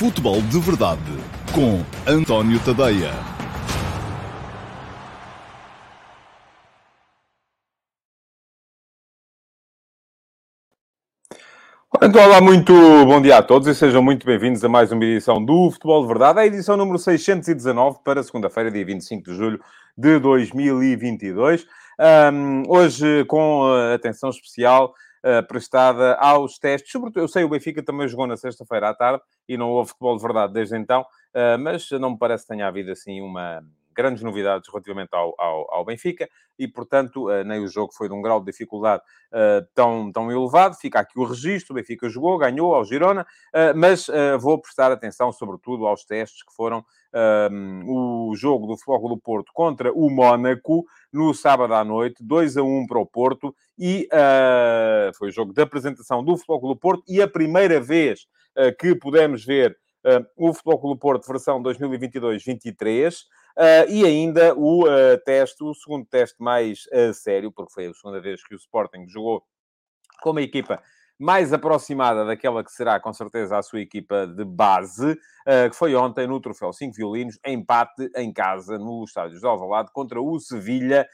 [0.00, 1.02] Futebol de Verdade
[1.54, 3.10] com António Tadeia.
[12.02, 12.72] Então, olá, muito
[13.04, 16.08] bom dia a todos e sejam muito bem-vindos a mais uma edição do Futebol de
[16.08, 19.60] Verdade, a edição número 619 para segunda-feira, dia 25 de julho
[19.98, 21.66] de 2022.
[22.32, 24.94] Um, hoje com atenção especial
[25.24, 26.90] uh, prestada aos testes.
[26.90, 30.16] Sobretudo, eu sei, o Benfica também jogou na sexta-feira à tarde e não houve futebol
[30.16, 33.62] de verdade desde então, uh, mas não me parece que tenha havido assim uma
[34.00, 36.26] grandes novidades relativamente ao, ao, ao Benfica
[36.58, 40.30] e, portanto, uh, nem o jogo foi de um grau de dificuldade uh, tão, tão
[40.30, 40.74] elevado.
[40.76, 45.32] Fica aqui o registro: o Benfica jogou, ganhou ao Girona, uh, mas vou prestar atenção,
[45.32, 46.84] sobretudo, aos testes que foram
[47.88, 52.62] o jogo do Futebol do Porto contra o Mónaco no sábado à noite, 2 a
[52.62, 54.08] 1 para o Porto, e
[55.16, 58.28] foi o jogo de apresentação do Futebol do Porto e a primeira vez
[58.78, 59.76] que pudemos ver
[60.36, 63.24] o Futebol do Porto versão 2022-23.
[63.60, 67.92] Uh, e ainda o uh, teste, o segundo teste mais uh, sério, porque foi a
[67.92, 69.44] segunda vez que o Sporting jogou
[70.22, 70.82] com uma equipa
[71.18, 75.18] mais aproximada daquela que será, com certeza, a sua equipa de base,
[75.70, 80.18] que foi ontem no Troféu 5 Violinos, empate em casa no Estádio de Alvalade contra
[80.18, 81.06] o Sevilha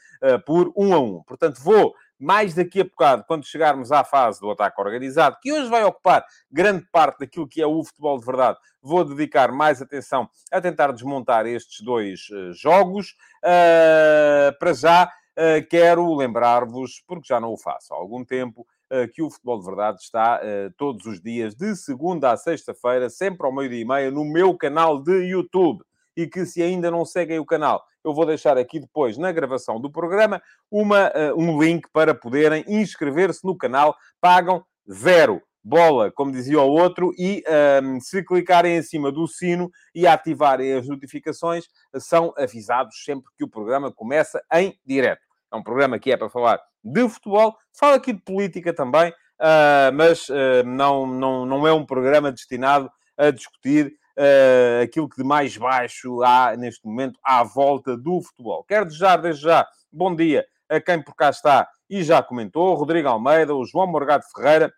[0.45, 1.23] por 1 a 1.
[1.23, 5.69] Portanto, vou mais daqui a bocado, quando chegarmos à fase do ataque organizado, que hoje
[5.69, 10.29] vai ocupar grande parte daquilo que é o futebol de verdade, vou dedicar mais atenção
[10.51, 13.15] a tentar desmontar estes dois uh, jogos.
[13.43, 18.65] Uh, para já, uh, quero lembrar-vos, porque já não o faço há algum tempo,
[19.13, 20.39] que o Futebol de Verdade está
[20.77, 25.03] todos os dias, de segunda a sexta-feira, sempre ao meio-dia e meia, no meu canal
[25.03, 25.83] de YouTube
[26.17, 29.79] e que se ainda não seguem o canal, eu vou deixar aqui depois na gravação
[29.79, 33.95] do programa uma, uh, um link para poderem inscrever-se no canal.
[34.19, 39.27] Pagam zero bola, como dizia o outro, e um, ehm, se clicarem em cima do
[39.27, 41.65] sino e ativarem as notificações,
[41.99, 45.21] são avisados sempre que o programa começa em direto.
[45.51, 49.91] É um programa que é para falar de futebol, fala aqui de política também, uh,
[49.93, 55.23] mas uh, não, não, não é um programa destinado a discutir uh, aquilo que de
[55.23, 58.63] mais baixo há neste momento à volta do futebol.
[58.63, 63.07] Quero desejar desde já bom dia a quem por cá está e já comentou, Rodrigo
[63.07, 64.73] Almeida, o João Morgado Ferreira,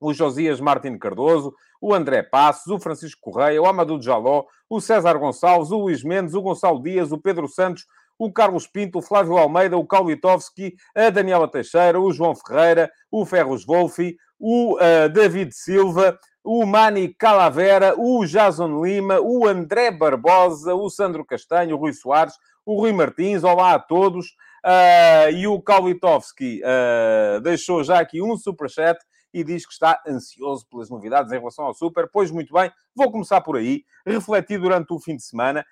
[0.00, 5.18] o Josias Martins Cardoso, o André Passos, o Francisco Correia, o Amadou Jaló, o César
[5.18, 7.84] Gonçalves, o Luís Mendes, o Gonçalo Dias, o Pedro Santos,
[8.18, 13.26] o Carlos Pinto, o Flávio Almeida, o Kaulitovski, a Daniela Teixeira, o João Ferreira, o
[13.26, 20.74] Ferros Wolfi, o uh, David Silva, o Mani Calavera, o Jason Lima, o André Barbosa,
[20.74, 22.34] o Sandro Castanho, o Rui Soares,
[22.66, 24.34] o Rui Martins, olá a todos.
[24.64, 28.98] Uh, e o Kaulitovski uh, deixou já aqui um superchat
[29.34, 32.08] e diz que está ansioso pelas novidades em relação ao Super.
[32.12, 33.84] Pois muito bem, vou começar por aí.
[34.06, 35.64] Refleti durante o fim de semana,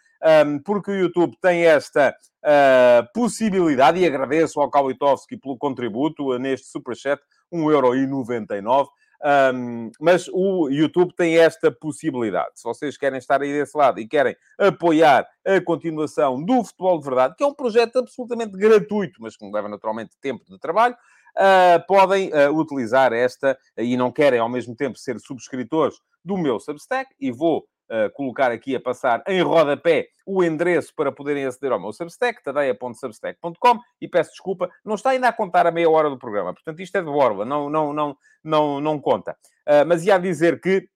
[0.46, 2.14] um, porque o YouTube tem esta
[2.44, 7.20] uh, possibilidade, e agradeço ao Kaulitovski pelo contributo neste superchat,
[7.52, 8.86] 1,99€.
[9.22, 12.52] Um, mas o YouTube tem esta possibilidade.
[12.54, 17.04] Se vocês querem estar aí desse lado e querem apoiar a continuação do Futebol de
[17.04, 20.94] Verdade, que é um projeto absolutamente gratuito, mas que leva naturalmente tempo de trabalho,
[21.36, 26.58] uh, podem uh, utilizar esta e não querem ao mesmo tempo ser subscritores do meu
[26.58, 31.72] Substack e vou Uh, colocar aqui a passar em rodapé o endereço para poderem aceder
[31.72, 36.08] ao meu Substack, tadeia.substack.com, e peço desculpa, não está ainda a contar a meia hora
[36.08, 39.32] do programa, portanto isto é de borla, não, não, não, não, não conta.
[39.66, 40.88] Uh, mas ia dizer que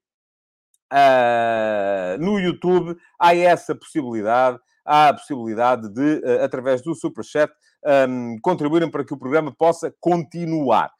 [0.92, 7.52] uh, no YouTube há essa possibilidade, há a possibilidade de, através do Superchat,
[8.08, 10.92] um, contribuírem para que o programa possa continuar.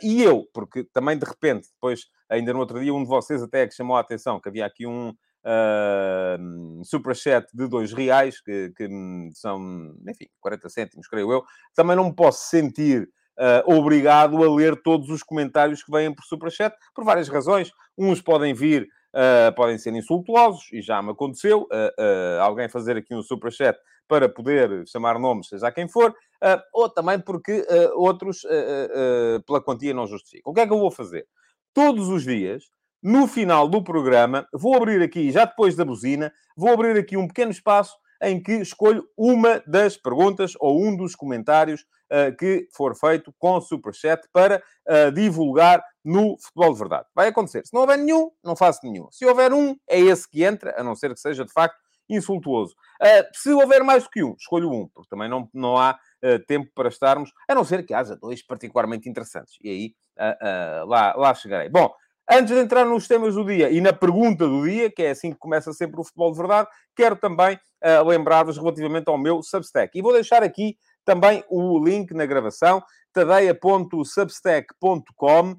[0.00, 3.62] e eu, porque também de repente, depois, ainda no outro dia, um de vocês até
[3.62, 5.12] é que chamou a atenção que havia aqui um,
[5.44, 8.88] uh, superchat de dois reais, que, que,
[9.34, 13.08] são, enfim, 40 cêntimos, creio eu, também não me posso sentir
[13.40, 17.70] uh, obrigado a ler todos os comentários que vêm por superchat, por várias razões.
[17.96, 23.14] Uns podem vir, uh, podem ser insultuosos, e já me aconteceu, uh, alguém fazer aqui
[23.14, 26.12] um superchat para poder chamar nomes, seja quem for,
[26.74, 28.40] ou também porque outros,
[29.46, 30.50] pela quantia, não justificam.
[30.50, 31.28] O que é que eu vou fazer?
[31.72, 32.64] Todos os dias
[33.02, 37.26] no final do programa, vou abrir aqui, já depois da buzina, vou abrir aqui um
[37.26, 42.94] pequeno espaço em que escolho uma das perguntas ou um dos comentários uh, que for
[42.94, 47.06] feito com Superchat para uh, divulgar no Futebol de Verdade.
[47.14, 47.66] Vai acontecer.
[47.66, 49.10] Se não houver nenhum, não faço nenhum.
[49.10, 52.74] Se houver um, é esse que entra, a não ser que seja de facto insultuoso.
[53.00, 55.98] Uh, se houver mais do que um, escolho um, porque também não, não há
[56.46, 59.54] tempo para estarmos, a não ser que haja dois particularmente interessantes.
[59.62, 59.94] E aí
[60.86, 61.70] lá, lá chegarei.
[61.70, 61.90] Bom,
[62.32, 65.32] Antes de entrar nos temas do dia e na pergunta do dia, que é assim
[65.32, 69.98] que começa sempre o futebol de verdade, quero também uh, lembrar-vos relativamente ao meu Substack.
[69.98, 72.80] E vou deixar aqui também o link na gravação,
[73.12, 75.56] tadeia.substack.com.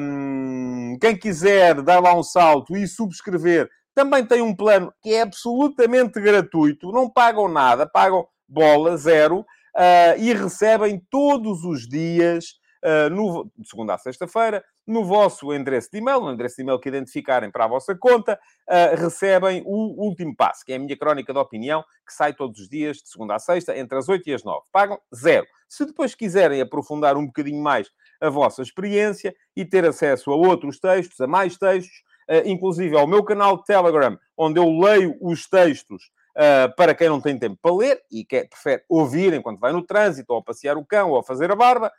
[0.00, 5.22] Um, quem quiser dar lá um salto e subscrever, também tem um plano que é
[5.22, 13.10] absolutamente gratuito, não pagam nada, pagam bola, zero, uh, e recebem todos os dias uh,
[13.10, 16.88] no, de segunda a sexta-feira, no vosso endereço de e-mail, no endereço de e-mail que
[16.88, 18.38] identificarem para a vossa conta,
[18.68, 22.60] uh, recebem o último passo, que é a minha crónica de opinião, que sai todos
[22.60, 24.60] os dias, de segunda a sexta, entre as 8 e as 9.
[24.72, 25.46] Pagam zero.
[25.68, 27.90] Se depois quiserem aprofundar um bocadinho mais
[28.20, 33.06] a vossa experiência e ter acesso a outros textos, a mais textos, uh, inclusive ao
[33.06, 37.58] meu canal de Telegram, onde eu leio os textos Uh, para quem não tem tempo
[37.60, 41.10] para ler e quer, prefere ouvir enquanto vai no trânsito, ou a passear o cão,
[41.10, 41.92] ou a fazer a barba,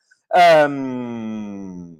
[0.67, 1.92] um,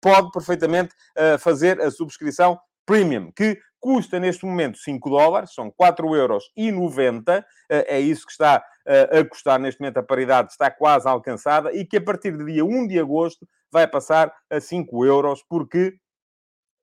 [0.00, 6.16] pode perfeitamente uh, fazer a subscrição premium, que custa neste momento 5 dólares, são 4
[6.16, 10.52] euros e 90, uh, é isso que está uh, a custar neste momento, a paridade
[10.52, 14.60] está quase alcançada, e que a partir do dia 1 de agosto vai passar a
[14.60, 15.94] 5 euros, porque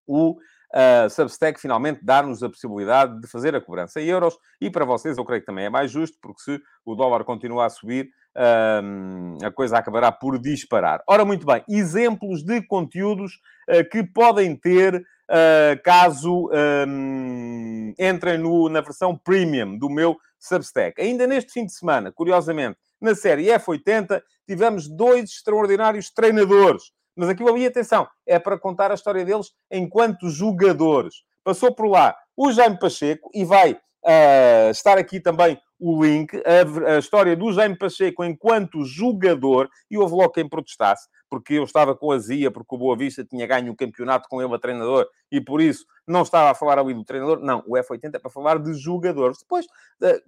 [0.05, 4.85] o uh, Substack finalmente dar-nos a possibilidade de fazer a cobrança em euros, e para
[4.85, 8.09] vocês eu creio que também é mais justo, porque se o dólar continuar a subir,
[8.35, 11.03] a coisa acabará por disparar.
[11.07, 13.39] Ora, muito bem, exemplos de conteúdos
[13.69, 16.49] uh, que podem ter uh, caso
[16.87, 21.01] um, entrem no, na versão premium do meu Substack.
[21.01, 26.83] Ainda neste fim de semana, curiosamente, na série F80, tivemos dois extraordinários treinadores.
[27.15, 31.15] Mas aquilo ali, atenção, é para contar a história deles enquanto jogadores.
[31.43, 36.93] Passou por lá o Jaime Pacheco e vai uh, estar aqui também o link, a,
[36.93, 41.95] a, história do Jaime Pacheco enquanto jogador, e houve logo quem protestasse, porque eu estava
[41.95, 45.41] com azia, porque o Boa Vista tinha ganho o campeonato com ele a treinador, e
[45.41, 47.39] por isso não estava a falar ali do treinador.
[47.39, 49.39] Não, o F80 é para falar de jogadores.
[49.39, 49.65] Depois,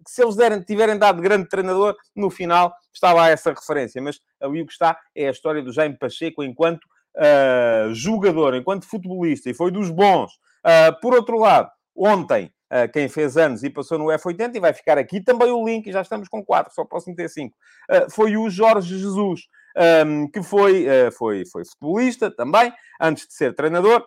[0.07, 0.35] se eles
[0.65, 4.97] tiverem dado grande treinador, no final está lá essa referência, mas ali o que está
[5.15, 10.33] é a história do Jaime Pacheco enquanto uh, jogador, enquanto futebolista, e foi dos bons.
[10.65, 14.73] Uh, por outro lado, ontem uh, quem fez anos e passou no F80, e vai
[14.73, 17.55] ficar aqui também o link, já estamos com quatro, só posso meter cinco.
[17.89, 19.41] Uh, foi o Jorge Jesus,
[20.05, 24.03] um, que foi, uh, foi, foi futebolista também, antes de ser treinador,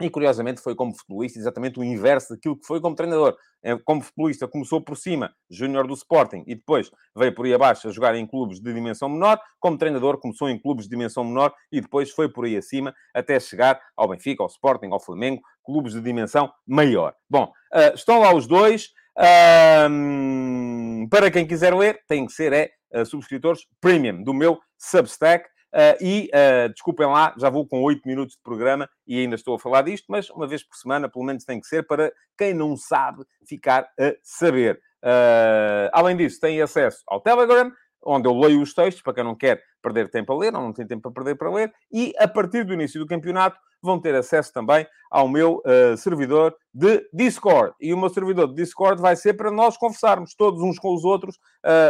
[0.00, 3.36] e curiosamente foi como futebolista exatamente o inverso daquilo que foi como treinador.
[3.62, 7.86] É, como futebolista começou por cima, júnior do Sporting, e depois veio por aí abaixo
[7.86, 9.38] a jogar em clubes de dimensão menor.
[9.58, 13.38] Como treinador começou em clubes de dimensão menor e depois foi por aí acima até
[13.38, 17.14] chegar ao Benfica, ao Sporting, ao Flamengo, clubes de dimensão maior.
[17.28, 18.88] Bom, uh, estão lá os dois.
[19.16, 25.46] Uh, para quem quiser ler, tem que ser é, uh, subscritores premium do meu Substack.
[25.72, 29.54] Uh, e uh, desculpem lá, já vou com 8 minutos de programa e ainda estou
[29.54, 32.52] a falar disto, mas uma vez por semana, pelo menos tem que ser, para quem
[32.52, 34.80] não sabe ficar a saber.
[35.02, 37.70] Uh, além disso, tem acesso ao Telegram,
[38.04, 40.72] onde eu leio os textos, para quem não quer perder tempo a ler, ou não
[40.72, 44.14] tem tempo para perder para ler, e a partir do início do campeonato vão ter
[44.14, 47.74] acesso também ao meu uh, servidor de Discord.
[47.80, 51.04] E o meu servidor de Discord vai ser para nós conversarmos todos uns com os
[51.04, 51.36] outros,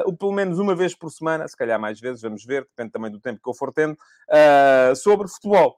[0.06, 3.10] uh, pelo menos uma vez por semana, se calhar mais vezes, vamos ver, depende também
[3.10, 5.76] do tempo que eu for tendo, uh, sobre futebol.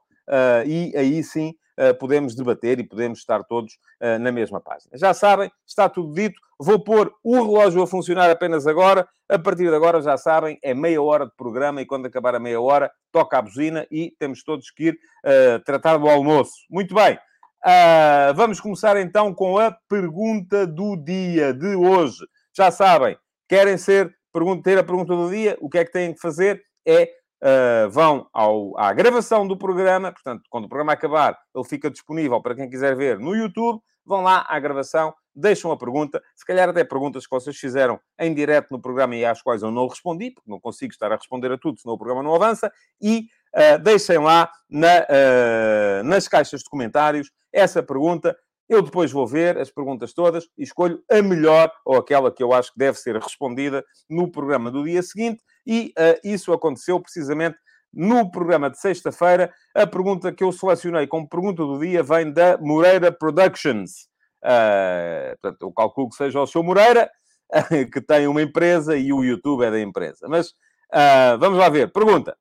[0.67, 4.97] E aí sim uh, podemos debater e podemos estar todos uh, na mesma página.
[4.97, 6.41] Já sabem, está tudo dito.
[6.59, 9.09] Vou pôr o relógio a funcionar apenas agora.
[9.29, 12.41] A partir de agora, já sabem, é meia hora de programa e quando acabar a
[12.41, 16.53] meia hora, toca a buzina e temos todos que ir uh, tratar do almoço.
[16.71, 17.19] Muito bem.
[17.65, 22.19] Uh, vamos começar então com a pergunta do dia de hoje.
[22.57, 23.17] Já sabem,
[23.49, 24.15] querem ser,
[24.63, 26.63] ter a pergunta do dia, o que é que têm que fazer?
[26.87, 27.09] É
[27.43, 32.41] uh, vão ao, à gravação do programa, portanto, quando o programa acabar, ele fica disponível
[32.41, 33.81] para quem quiser ver no YouTube.
[34.05, 38.35] Vão lá à gravação, deixam a pergunta, se calhar até perguntas que vocês fizeram em
[38.35, 41.53] direto no programa e às quais eu não respondi, porque não consigo estar a responder
[41.53, 46.63] a tudo, senão o programa não avança, e uh, deixem lá na, uh, nas caixas
[46.63, 48.37] de comentários essa pergunta.
[48.73, 52.55] Eu depois vou ver as perguntas todas e escolho a melhor ou aquela que eu
[52.55, 57.59] acho que deve ser respondida no programa do dia seguinte e uh, isso aconteceu precisamente
[57.93, 59.53] no programa de sexta-feira.
[59.75, 64.09] A pergunta que eu selecionei como pergunta do dia vem da Moreira Productions.
[64.43, 67.11] Uh, portanto, eu calculo que seja o seu Moreira,
[67.93, 70.27] que tem uma empresa e o YouTube é da empresa.
[70.31, 71.93] Mas uh, vamos lá ver.
[71.93, 72.35] Pergunta.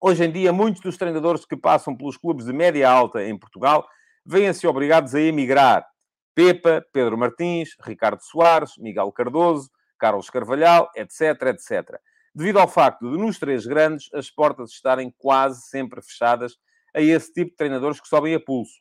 [0.00, 3.84] Hoje em dia, muitos dos treinadores que passam pelos clubes de média alta em Portugal
[4.26, 5.86] vêm-se obrigados a emigrar.
[6.34, 11.98] Pepa, Pedro Martins, Ricardo Soares, Miguel Cardoso, Carlos Carvalhal, etc, etc.
[12.34, 16.58] Devido ao facto de, nos três grandes, as portas estarem quase sempre fechadas
[16.94, 18.74] a esse tipo de treinadores que sobem a pulso.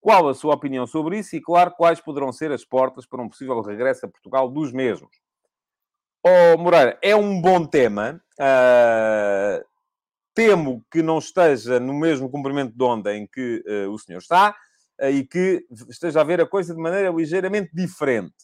[0.00, 3.28] Qual a sua opinião sobre isso e, claro, quais poderão ser as portas para um
[3.28, 5.10] possível regresso a Portugal dos mesmos?
[6.24, 8.22] Oh, Moreira, é um bom tema.
[8.38, 9.64] Uh,
[10.34, 14.54] temo que não esteja no mesmo comprimento de onda em que uh, o senhor está
[15.08, 18.34] e que esteja a ver a coisa de maneira ligeiramente diferente.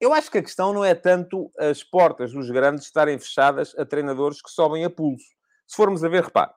[0.00, 3.84] eu acho que a questão não é tanto as portas dos grandes estarem fechadas a
[3.84, 5.26] treinadores que sobem a pulso.
[5.66, 6.52] Se formos a ver, repare.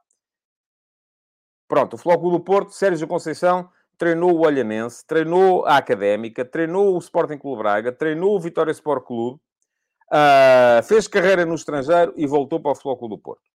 [1.67, 6.99] Pronto, o Flóculo do Porto, Sérgio Conceição, treinou o Olhanense, treinou a Académica, treinou o
[6.99, 9.39] Sporting Clube Braga, treinou o Vitória Sport Clube,
[10.11, 13.48] uh, fez carreira no estrangeiro e voltou para o Flóculo do Porto.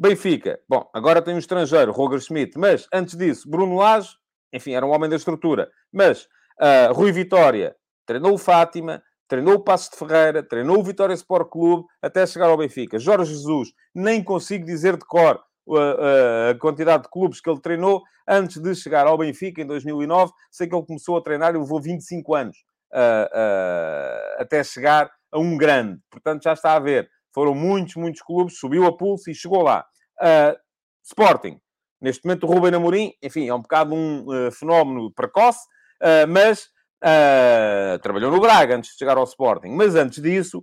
[0.00, 4.08] Benfica, bom, agora tem um estrangeiro, Roger Schmidt, mas antes disso, Bruno Lage,
[4.50, 6.22] enfim, era um homem da estrutura, mas
[6.58, 7.76] uh, Rui Vitória
[8.06, 12.48] treinou o Fátima, treinou o Passos de Ferreira, treinou o Vitória Sport Clube, até chegar
[12.48, 12.98] ao Benfica.
[12.98, 15.38] Jorge Jesus, nem consigo dizer de cor
[15.68, 20.32] a, a, quantidade de clubes que ele treinou antes de chegar ao Benfica em 2009.
[20.50, 22.56] Sei que ele começou a treinar e levou 25 anos
[22.94, 26.00] uh, uh, até chegar a um grande.
[26.10, 29.84] Portanto, já está a ver foram muitos, muitos clubes, subiu a pulso e chegou lá.
[30.20, 30.56] Uh,
[31.04, 31.60] Sporting.
[32.00, 35.60] Neste momento, o Ruben Amorim, enfim, é um bocado um uh, fenómeno precoce,
[36.02, 36.68] uh, mas
[38.02, 39.70] trabalhou no Braga antes de chegar ao Sporting.
[39.70, 40.62] Mas antes disso,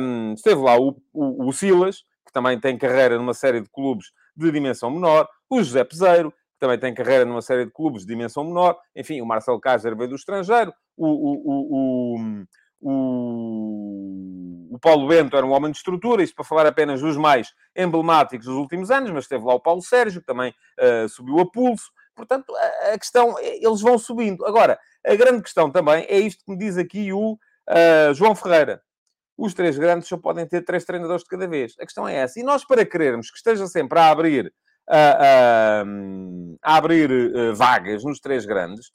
[0.00, 4.06] um, esteve lá o, o, o, Silas, que também tem carreira numa série de clubes
[4.36, 8.08] de dimensão menor, o José Peseiro, que também tem carreira numa série de clubes de
[8.08, 12.44] dimensão menor, enfim, o Marcelo Cáceres veio do estrangeiro, o, o, o,
[12.80, 14.31] o,
[14.72, 18.46] o Paulo Bento era um homem de estrutura, isto para falar apenas dos mais emblemáticos
[18.46, 20.50] dos últimos anos, mas teve lá o Paulo Sérgio, que também
[20.80, 21.90] uh, subiu a pulso.
[22.16, 24.46] Portanto, a, a, questão, eles vão subindo.
[24.46, 28.80] Agora, a grande questão também é isto que me diz aqui o uh, João Ferreira.
[29.36, 31.74] Os três grandes só podem ter três treinadores de cada vez.
[31.78, 32.40] A questão é essa.
[32.40, 34.50] E nós, para querermos que esteja sempre a abrir
[34.88, 35.84] a, a,
[36.62, 37.10] a abrir
[37.54, 38.90] vagas nos três grandes,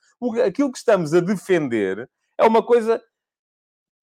[0.45, 3.01] aquilo que estamos a defender é uma coisa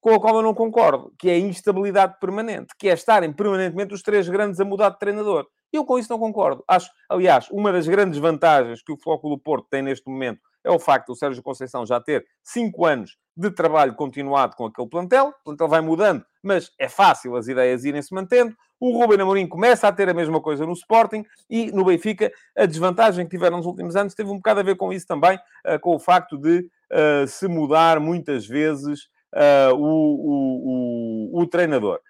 [0.04, 3.94] com a qual eu não concordo, que é a instabilidade permanente, que é estarem permanentemente
[3.94, 5.46] os três grandes a mudar de treinador.
[5.72, 6.62] Eu com isso não concordo.
[6.68, 10.78] Acho, aliás, uma das grandes vantagens que o Flóculo Porto tem neste momento é o
[10.78, 15.28] facto do Sérgio Conceição já ter cinco anos de trabalho continuado com aquele plantel.
[15.28, 18.54] O plantel vai mudando, mas é fácil as ideias irem se mantendo.
[18.78, 22.66] O Ruben Amorim começa a ter a mesma coisa no Sporting e no Benfica a
[22.66, 25.80] desvantagem que tiveram nos últimos anos teve um bocado a ver com isso também, uh,
[25.80, 26.58] com o facto de
[26.92, 32.00] uh, se mudar muitas vezes uh, o, o, o, treinador.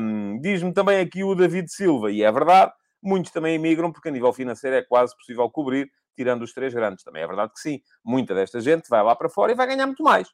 [0.00, 4.12] Um, Diz-me também aqui o David Silva, e é verdade, muitos também emigram porque a
[4.12, 7.04] nível financeiro é quase possível cobrir, tirando os três grandes.
[7.04, 7.80] Também é verdade que sim.
[8.04, 10.28] Muita desta gente vai lá para fora e vai ganhar muito mais.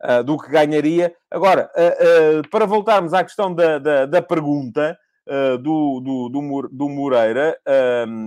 [0.00, 1.12] Uh, do que ganharia.
[1.28, 4.96] Agora, uh, uh, para voltarmos à questão da, da, da pergunta
[5.60, 7.54] do, do, do, do Moreira,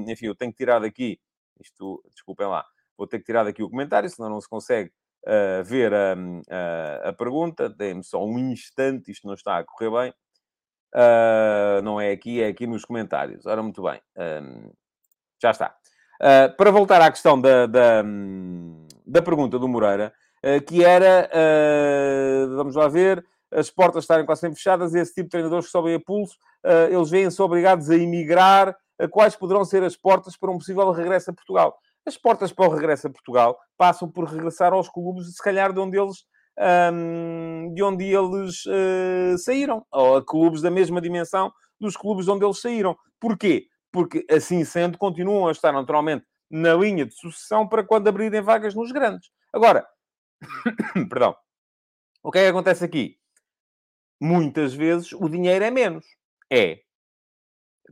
[0.08, 1.20] enfim, eu tenho que tirar daqui,
[1.60, 2.64] isto, desculpem lá,
[2.96, 4.92] vou ter que tirar daqui o comentário, senão não se consegue
[5.66, 6.16] ver a,
[6.50, 7.70] a, a pergunta.
[7.70, 10.14] Dê-me só um instante, isto não está a correr bem.
[10.94, 13.46] Uh, não é aqui, é aqui nos comentários.
[13.46, 14.02] Ora, muito bem.
[14.18, 14.72] Um,
[15.42, 15.76] já está.
[16.22, 18.04] Uh, para voltar à questão da, da,
[19.06, 20.14] da pergunta do Moreira,
[20.44, 21.30] uh, que era,
[22.56, 25.72] vamos lá ver, as portas estarem quase sempre fechadas, e esse tipo de treinadores que
[25.72, 26.38] sobem a pulso,
[26.90, 28.78] eles veem-se obrigados a emigrar.
[29.10, 31.78] quais poderão ser as portas para um possível regresso a Portugal?
[32.06, 35.80] As portas para o regresso a Portugal passam por regressar aos clubes, se calhar de
[35.80, 36.26] onde eles,
[37.74, 42.60] de onde eles uh, saíram, ou a clubes da mesma dimensão dos clubes onde eles
[42.60, 42.98] saíram.
[43.20, 43.68] Porquê?
[43.92, 48.76] Porque, assim sendo, continuam a estar naturalmente na linha de sucessão para quando abrirem vagas
[48.76, 49.30] nos grandes.
[49.54, 49.88] Agora,
[51.10, 51.36] perdão,
[52.24, 53.18] o que é que acontece aqui?
[54.20, 56.06] Muitas vezes o dinheiro é menos.
[56.52, 56.82] É.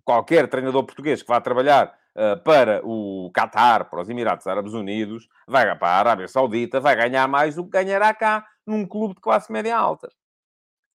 [0.04, 1.98] Qualquer treinador português que vá trabalhar
[2.44, 7.28] para o Qatar, para os Emirados Árabes Unidos, vai para a Arábia Saudita, vai ganhar
[7.28, 10.10] mais do que ganhará cá num clube de classe média alta.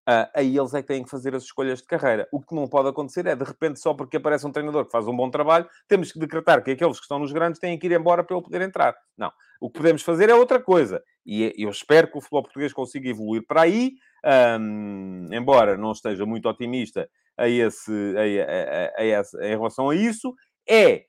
[0.07, 2.29] Uh, aí eles é que têm que fazer as escolhas de carreira.
[2.31, 5.09] O que não pode acontecer é, de repente, só porque aparece um treinador que faz
[5.09, 7.93] um bom trabalho, temos que decretar que aqueles que estão nos grandes têm que ir
[7.93, 8.95] embora para ele poder entrar.
[9.17, 9.33] Não.
[9.59, 11.03] O que podemos fazer é outra coisa.
[11.25, 13.93] E eu espero que o futebol português consiga evoluir para aí,
[14.61, 19.95] um, embora não esteja muito otimista a esse, a, a, a, a, em relação a
[19.95, 20.35] isso,
[20.69, 21.07] é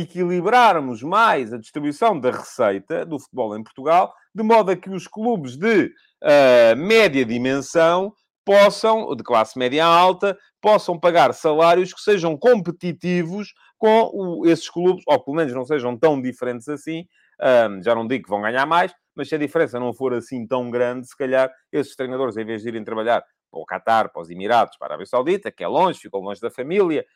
[0.00, 5.06] equilibrarmos mais a distribuição da receita do futebol em Portugal, de modo a que os
[5.06, 8.12] clubes de uh, média dimensão
[8.44, 15.04] possam, de classe média alta, possam pagar salários que sejam competitivos com o, esses clubes,
[15.06, 17.06] ou pelo menos não sejam tão diferentes assim.
[17.40, 20.44] Um, já não digo que vão ganhar mais, mas se a diferença não for assim
[20.44, 23.24] tão grande, se calhar esses treinadores, em vez de irem trabalhar
[23.54, 26.40] para o Qatar, para os Emirados, para a Arábia Saudita, que é longe, ficou longe
[26.40, 27.06] da família,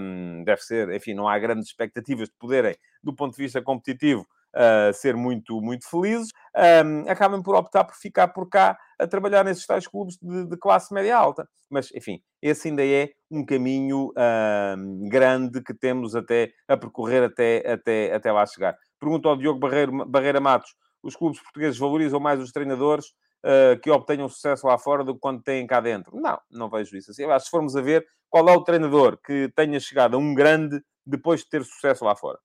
[0.00, 4.26] um, deve ser, enfim, não há grandes expectativas de poderem, do ponto de vista competitivo,
[4.54, 6.32] uh, ser muito, muito felizes,
[6.84, 10.56] um, acabam por optar por ficar por cá a trabalhar nesses tais clubes de, de
[10.56, 11.46] classe média alta.
[11.68, 14.10] Mas, enfim, esse ainda é um caminho
[14.78, 18.76] um, grande que temos até a percorrer até, até, até lá chegar.
[18.98, 23.12] Pergunta ao Diogo Barreiro, Barreira Matos, os clubes portugueses valorizam mais os treinadores
[23.44, 26.18] uh, que obtenham sucesso lá fora do que quando têm cá dentro?
[26.20, 27.24] Não, não vejo isso assim.
[27.40, 31.40] Se formos a ver, qual é o treinador que tenha chegado a um grande depois
[31.40, 32.38] de ter sucesso lá fora?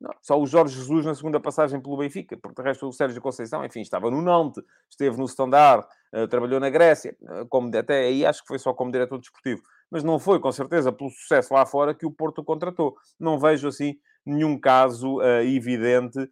[0.00, 3.22] Não, só o Jorge Jesus na segunda passagem pelo Benfica, porque de resto o Sérgio
[3.22, 8.00] Conceição, enfim, estava no Nantes, esteve no Standard, uh, trabalhou na Grécia, uh, como, até
[8.00, 11.54] aí acho que foi só como diretor desportivo, mas não foi, com certeza, pelo sucesso
[11.54, 12.96] lá fora que o Porto contratou.
[13.18, 13.96] Não vejo, assim,
[14.26, 16.28] nenhum caso uh, evidente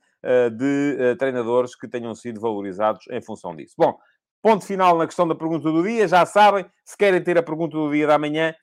[0.56, 3.74] de treinadores que tenham sido valorizados em função disso.
[3.76, 3.98] Bom,
[4.40, 7.76] ponto final na questão da pergunta do dia, já sabem, se querem ter a pergunta
[7.76, 8.54] do dia da manhã,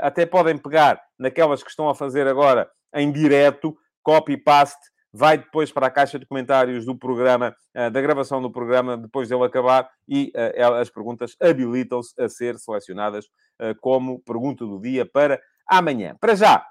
[0.00, 5.86] até podem pegar naquelas que estão a fazer agora em direto, copy-paste, vai depois para
[5.86, 10.30] a caixa de comentários do programa, eh, da gravação do programa, depois dele acabar, e
[10.34, 13.26] eh, as perguntas habilitam-se a ser selecionadas
[13.58, 16.14] eh, como pergunta do dia para amanhã.
[16.20, 16.64] Para já,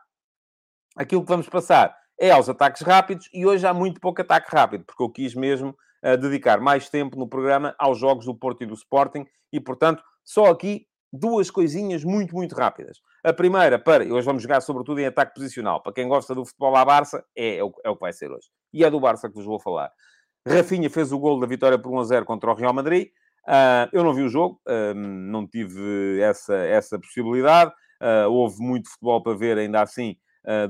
[0.96, 4.86] aquilo que vamos passar é aos ataques rápidos, e hoje há muito pouco ataque rápido,
[4.86, 5.76] porque eu quis mesmo
[6.22, 10.46] dedicar mais tempo no programa aos jogos do Porto e do Sporting, e portanto, só
[10.46, 13.00] aqui duas coisinhas muito, muito rápidas.
[13.24, 15.82] A primeira, para, hoje vamos jogar sobretudo em ataque posicional.
[15.82, 18.32] Para quem gosta do futebol à Barça, é, é, o, é o que vai ser
[18.32, 18.48] hoje.
[18.74, 19.92] E é do Barça que vos vou falar.
[20.48, 23.08] Rafinha fez o gol da vitória por 1 0 contra o Real Madrid.
[23.48, 27.72] Uh, eu não vi o jogo, uh, não tive essa, essa possibilidade.
[28.02, 30.18] Uh, houve muito futebol para ver, ainda assim,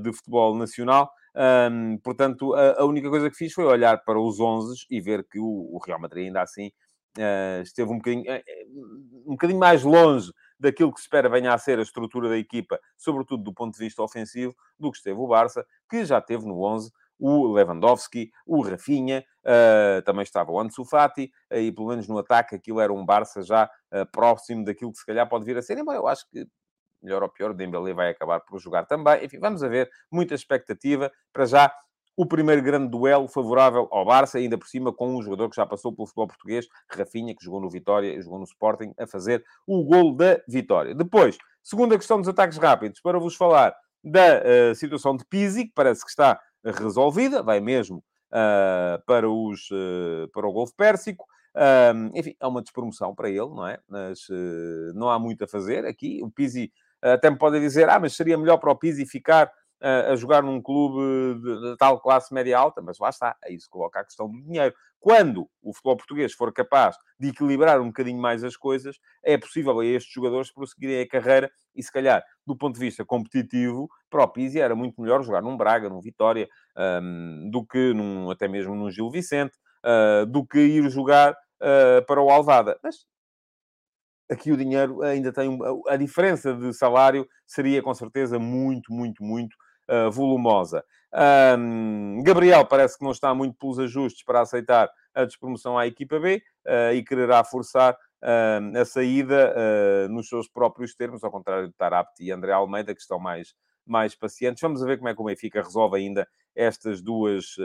[0.02, 1.12] de futebol nacional.
[1.36, 5.28] Um, portanto, a, a, única coisa que fiz foi olhar para os 11 e ver
[5.28, 6.72] que o, o Real Madrid ainda assim
[7.18, 11.58] uh, esteve um bocadinho, uh, um bocadinho mais longe daquilo que se espera venha a
[11.58, 15.28] ser a estrutura da equipa, sobretudo do ponto de vista ofensivo, do que esteve o
[15.28, 20.84] Barça, que já teve no 11 o Lewandowski, o Rafinha, uh, também estava o Ansu
[20.84, 24.92] Fati, uh, e pelo menos no ataque aquilo era um Barça já uh, próximo daquilo
[24.92, 26.46] que se calhar pode vir a ser, embora eu acho que
[27.06, 29.24] melhor ou pior, Dembélé vai acabar por jogar também.
[29.24, 31.12] Enfim, vamos a ver, muita expectativa.
[31.32, 31.72] Para já,
[32.18, 35.66] o primeiro grande duelo favorável ao Barça, ainda por cima com um jogador que já
[35.66, 39.44] passou pelo futebol português, Rafinha, que jogou no Vitória e jogou no Sporting, a fazer
[39.68, 40.96] o gol da vitória.
[40.96, 44.42] Depois, segunda questão dos ataques rápidos, para vos falar da
[44.72, 47.98] uh, situação de Pizzi, que parece que está resolvida, vai mesmo
[48.32, 51.26] uh, para, os, uh, para o Golfo Pérsico.
[52.14, 53.80] enfim, é uma despromoção para ele, não é?
[53.90, 54.28] Mas
[54.94, 56.22] não há muito a fazer aqui.
[56.22, 56.72] O Pizzi
[57.14, 60.42] até me podem dizer, ah, mas seria melhor para o Pizzi ficar a, a jogar
[60.42, 64.06] num clube de, tal classe média alta, mas lá está, é isso que coloca a
[64.06, 64.74] questão do dinheiro.
[65.00, 69.80] Quando o futebol português for capaz de equilibrar um bocadinho mais as coisas, é possível
[69.80, 74.24] a estes jogadores prosseguirem a carreira e, se calhar, do ponto de vista competitivo, para
[74.24, 78.48] o Pizzi era muito melhor jogar num Braga, num Vitória, um, do que num, até
[78.48, 82.80] mesmo num Gil Vicente, uh, do que ir jogar uh, para o Alvada.
[82.84, 83.06] Mas
[84.30, 85.58] aqui o dinheiro ainda tem...
[85.88, 89.54] A diferença de salário seria, com certeza, muito, muito, muito
[89.90, 90.84] uh, volumosa.
[91.58, 96.20] Um, Gabriel parece que não está muito pelos ajustes para aceitar a despromoção à equipa
[96.20, 99.56] B uh, e quererá forçar uh, a saída
[100.10, 104.14] nos seus próprios termos, ao contrário de Tarapte e André Almeida, que estão mais, mais
[104.16, 104.62] pacientes.
[104.62, 107.56] Vamos ver como é que o Benfica resolve ainda estas duas,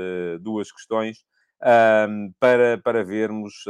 [0.41, 1.25] duas questões
[2.39, 3.65] para, para vermos,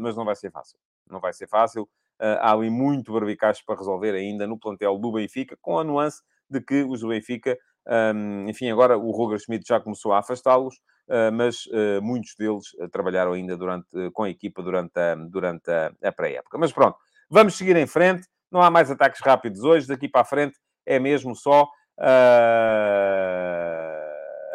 [0.00, 0.78] mas não vai ser fácil.
[1.08, 1.88] Não vai ser fácil.
[2.18, 6.60] Há ali muito barbicacho para resolver ainda no plantel do Benfica, com a nuance de
[6.60, 10.76] que os do Benfica um, enfim, agora o Roger Schmidt já começou a afastá-los,
[11.08, 15.70] uh, mas uh, muitos deles uh, trabalharam ainda durante, com a equipa durante a, durante
[15.70, 16.58] a, a pré-época.
[16.58, 16.96] Mas pronto,
[17.28, 18.26] vamos seguir em frente.
[18.50, 19.88] Não há mais ataques rápidos hoje.
[19.88, 21.68] Daqui para a frente é mesmo só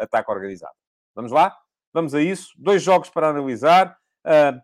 [0.00, 0.74] ataque organizado.
[1.14, 1.56] Vamos lá?
[1.92, 2.52] Vamos a isso.
[2.56, 3.97] Dois jogos para analisar.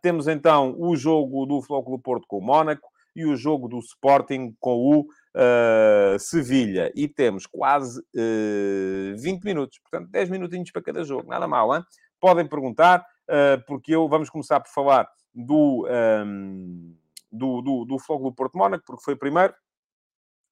[0.02, 4.54] Temos então o jogo do Flóculo Porto com o Mónaco e o jogo do Sporting
[4.58, 6.92] com o uh, Sevilha.
[6.94, 11.28] E temos quase uh, eh, 20 minutos, portanto, 10 minutinhos para cada jogo.
[11.28, 11.82] Nada mal, hein?
[12.20, 15.86] Podem perguntar, uh, porque eu vamos começar por falar do,
[16.26, 16.96] um,
[17.30, 19.54] do, do, do do Porto Mónaco, porque foi primeiro.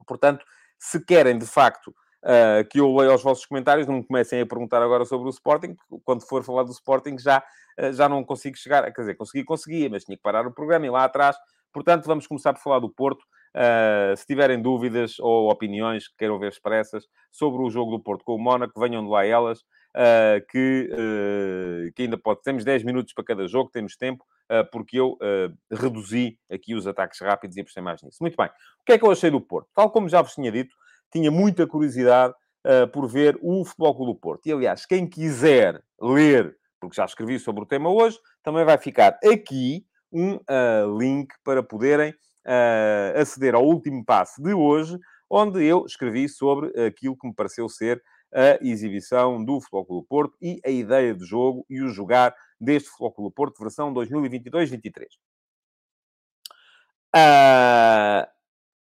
[0.07, 0.45] Portanto,
[0.79, 4.47] se querem de facto Uh, que eu leio os vossos comentários, não me comecem a
[4.47, 7.43] perguntar agora sobre o Sporting, porque quando for falar do Sporting já,
[7.81, 10.87] uh, já não consigo chegar, quer dizer, consegui, conseguia, mas tinha que parar o programa
[10.87, 11.37] e lá atrás
[11.73, 13.23] Portanto, vamos começar por falar do Porto.
[13.55, 18.25] Uh, se tiverem dúvidas ou opiniões que queiram ver expressas sobre o jogo do Porto
[18.25, 22.43] com o Mónaco, venham de lá elas, uh, que, uh, que ainda pode.
[22.43, 24.25] Temos 10 minutos para cada jogo, temos tempo,
[24.71, 25.17] porque eu
[25.71, 28.19] reduzi aqui os ataques rápidos e apostei mais nisso.
[28.21, 28.49] Muito bem.
[28.49, 29.71] O que é que eu achei do Porto?
[29.75, 30.75] Tal como já vos tinha dito,
[31.13, 32.35] tinha muita curiosidade
[32.93, 34.47] por ver o Futebol Clube do Porto.
[34.47, 39.19] E, aliás, quem quiser ler, porque já escrevi sobre o tema hoje, também vai ficar
[39.25, 40.39] aqui um
[40.97, 42.15] link para poderem
[43.21, 44.97] aceder ao último passo de hoje,
[45.29, 48.01] onde eu escrevi sobre aquilo que me pareceu ser
[48.33, 52.89] a exibição do Futebol Clube Porto e a ideia de jogo e o jogar deste
[52.89, 55.07] Futebol Clube Porto versão 2022-23.
[57.15, 58.25] Uh,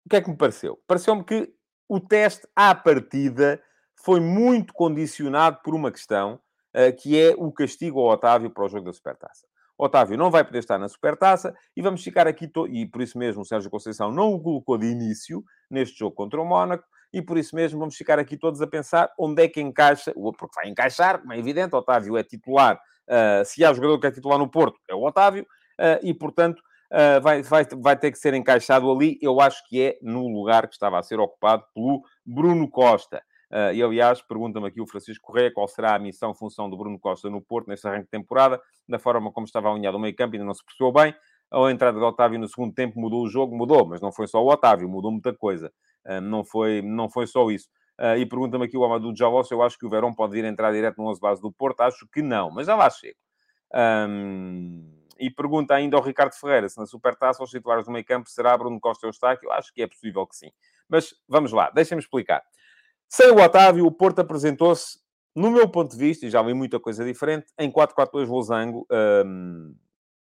[0.06, 0.82] o que é que me pareceu?
[0.86, 1.54] Pareceu-me que
[1.88, 3.62] o teste à partida
[3.96, 6.40] foi muito condicionado por uma questão
[6.76, 9.46] uh, que é o castigo ao Otávio para o jogo da Supertaça.
[9.78, 12.68] Otávio não vai poder estar na Supertaça e vamos ficar aqui, to...
[12.68, 16.42] e por isso mesmo o Sérgio Conceição não o colocou de início neste jogo contra
[16.42, 19.62] o Mónaco, e por isso mesmo vamos ficar aqui todos a pensar onde é que
[19.62, 24.08] encaixa, porque vai encaixar, como é evidente, Otávio é titular, uh, se há jogador que
[24.08, 28.12] é titular no Porto, é o Otávio, uh, e portanto uh, vai, vai, vai ter
[28.12, 31.64] que ser encaixado ali, eu acho que é no lugar que estava a ser ocupado
[31.74, 33.22] pelo Bruno Costa.
[33.52, 37.00] Uh, e, aliás, pergunta-me aqui o Francisco Correia qual será a missão, função do Bruno
[37.00, 40.36] Costa no Porto neste arranque de temporada, da forma como estava alinhado o meio campo,
[40.36, 41.16] ainda não se percebeu bem.
[41.50, 44.44] A entrada do Otávio no segundo tempo mudou o jogo, mudou, mas não foi só
[44.44, 45.72] o Otávio, mudou muita coisa.
[46.06, 47.70] Uh, não, foi, não foi só isso.
[48.00, 50.44] Uh, e pergunta-me aqui o Amadou Jaló se eu acho que o Verão pode vir
[50.44, 51.82] entrar direto no 11 base do Porto.
[51.82, 53.18] Acho que não, mas já lá chego.
[53.74, 58.30] Um, e pergunta ainda ao Ricardo Ferreira se na Supertaça os titulares do meio campo
[58.30, 59.52] será Bruno Costa ou Eustáquio.
[59.52, 60.52] Acho que é possível que sim.
[60.88, 62.42] Mas vamos lá, deixem-me explicar.
[63.10, 65.00] Sem o Otávio, o Porto apresentou-se,
[65.36, 68.86] no meu ponto de vista, e já vi muita coisa diferente, em 4-4-2 losango
[69.26, 69.76] um,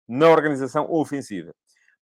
[0.09, 1.55] na organização ofensiva.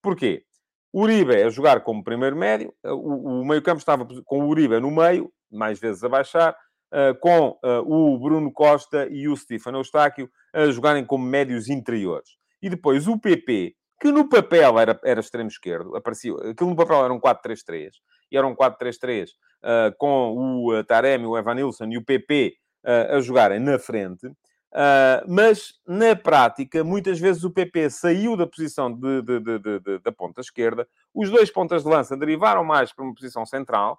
[0.03, 0.45] Porquê?
[0.93, 5.33] Uribe a jogar como primeiro médio, o, o meio-campo estava com o Uribe no meio,
[5.51, 6.57] mais vezes a baixar,
[6.93, 12.38] uh, com uh, o Bruno Costa e o Stefano Eustáquio a jogarem como médios interiores.
[12.63, 17.05] E depois o PP, que no papel era, era extremo esquerdo, aparecia, aquilo no papel
[17.05, 17.91] era um 4-3-3,
[18.31, 23.17] e era um 4-3-3 uh, com o uh, Taremi, o Evanilson e o PP uh,
[23.17, 24.27] a jogarem na frente.
[24.27, 30.13] Uh, mas na prática, muitas vezes o PP saiu da posição de, de, de, da
[30.13, 33.99] ponta esquerda, os dois pontas de lança derivaram mais para uma posição central,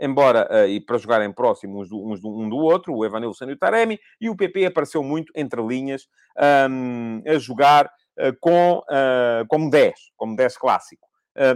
[0.00, 3.52] embora uh, e para jogarem próximos do, uns do, um do outro, o Evanilson e
[3.52, 6.08] o Taremi, e o PP apareceu muito entre linhas
[6.70, 8.82] um, a jogar uh, com,
[9.48, 11.06] como 10, como 10 clássico.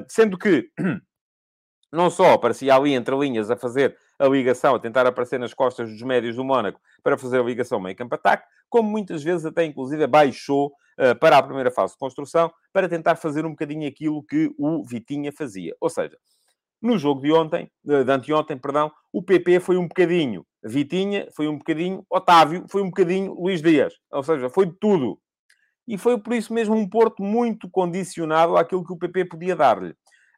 [0.08, 0.68] sendo que
[1.92, 5.90] não só aparecia ali entre linhas a fazer a ligação, a tentar aparecer nas costas
[5.90, 10.72] dos médios do Mónaco para fazer a ligação meio-campo-ataque, como muitas vezes até, inclusive, baixou
[10.98, 14.84] uh, para a primeira fase de construção para tentar fazer um bocadinho aquilo que o
[14.84, 15.74] Vitinha fazia.
[15.80, 16.16] Ou seja,
[16.82, 21.58] no jogo de ontem, de anteontem, perdão, o PP foi um bocadinho Vitinha, foi um
[21.58, 23.94] bocadinho Otávio, foi um bocadinho Luís Dias.
[24.10, 25.20] Ou seja, foi de tudo.
[25.86, 29.90] E foi por isso mesmo um Porto muito condicionado àquilo que o PP podia dar-lhe.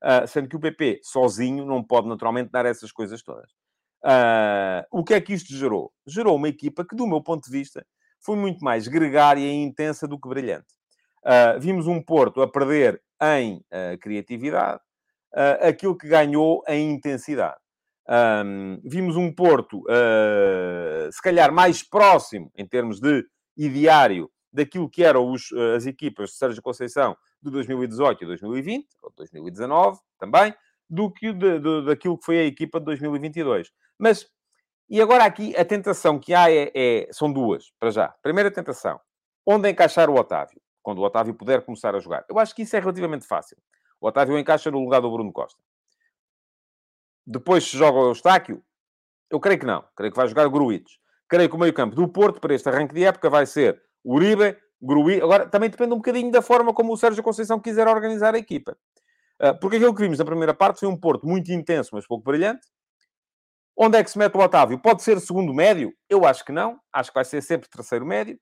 [0.02, 3.50] Uh, sendo que o PP sozinho não pode naturalmente dar essas coisas todas.
[4.04, 5.92] Uh, o que é que isto gerou?
[6.06, 7.86] Gerou uma equipa que, do meu ponto de vista,
[8.20, 10.66] foi muito mais gregária e intensa do que brilhante.
[11.24, 13.64] Uh, vimos um Porto a perder em
[14.00, 14.80] criatividade
[15.60, 17.56] aquilo que ganhou em intensidade.
[18.08, 19.82] Um, vimos um Porto,
[21.10, 23.24] se calhar, mais próximo em termos de
[23.56, 29.12] ideário daquilo que eram os, as equipas de Sérgio Conceição de 2018 e 2020, ou
[29.16, 30.54] 2019 também,
[30.88, 33.70] do que de, de, daquilo que foi a equipa de 2022.
[33.98, 34.26] Mas,
[34.88, 38.08] e agora aqui, a tentação que há é, é, são duas, para já.
[38.22, 39.00] Primeira tentação,
[39.44, 40.60] onde encaixar o Otávio?
[40.82, 42.24] Quando o Otávio puder começar a jogar.
[42.28, 43.56] Eu acho que isso é relativamente fácil.
[44.06, 45.58] Otávio encaixa no lugar do Bruno Costa.
[47.26, 48.62] Depois se joga o Eustáquio?
[49.30, 49.84] Eu creio que não.
[49.96, 50.98] Creio que vai jogar Gruites.
[51.28, 54.56] Creio que o meio campo do Porto para este arranque de época vai ser Uribe,
[54.80, 55.20] Gruí.
[55.20, 58.76] Agora, também depende um bocadinho da forma como o Sérgio Conceição quiser organizar a equipa.
[59.38, 62.24] Ah, porque aquilo que vimos na primeira parte foi um Porto muito intenso, mas pouco
[62.24, 62.66] brilhante.
[63.76, 64.78] Onde é que se mete o Otávio?
[64.78, 65.92] Pode ser segundo médio?
[66.08, 66.78] Eu acho que não.
[66.92, 68.38] Acho que vai ser sempre terceiro médio.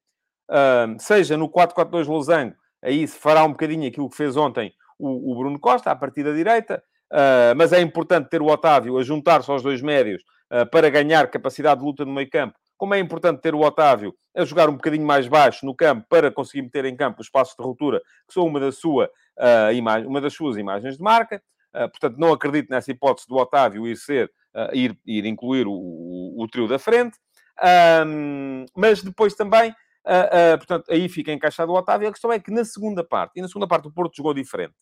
[0.49, 5.33] Uh, seja no 4-4-2 Losango, aí se fará um bocadinho aquilo que fez ontem o,
[5.33, 6.83] o Bruno Costa, a partir da direita.
[7.13, 11.31] Uh, mas é importante ter o Otávio a juntar-se aos dois médios uh, para ganhar
[11.31, 14.75] capacidade de luta no meio campo como é importante ter o Otávio a jogar um
[14.75, 18.35] bocadinho mais baixo no campo para conseguir meter em campo os espaços de ruptura, que
[18.35, 21.41] são uma, da sua, uh, uma das suas imagens de marca.
[21.73, 24.31] Portanto, não acredito nessa hipótese do Otávio ir ser,
[24.73, 27.17] ir, ir incluir o, o, o trio da frente.
[28.07, 29.75] Um, mas depois também,
[30.59, 32.09] portanto, aí fica encaixado o Otávio.
[32.09, 34.75] A questão é que na segunda parte, e na segunda parte o Porto jogou diferente.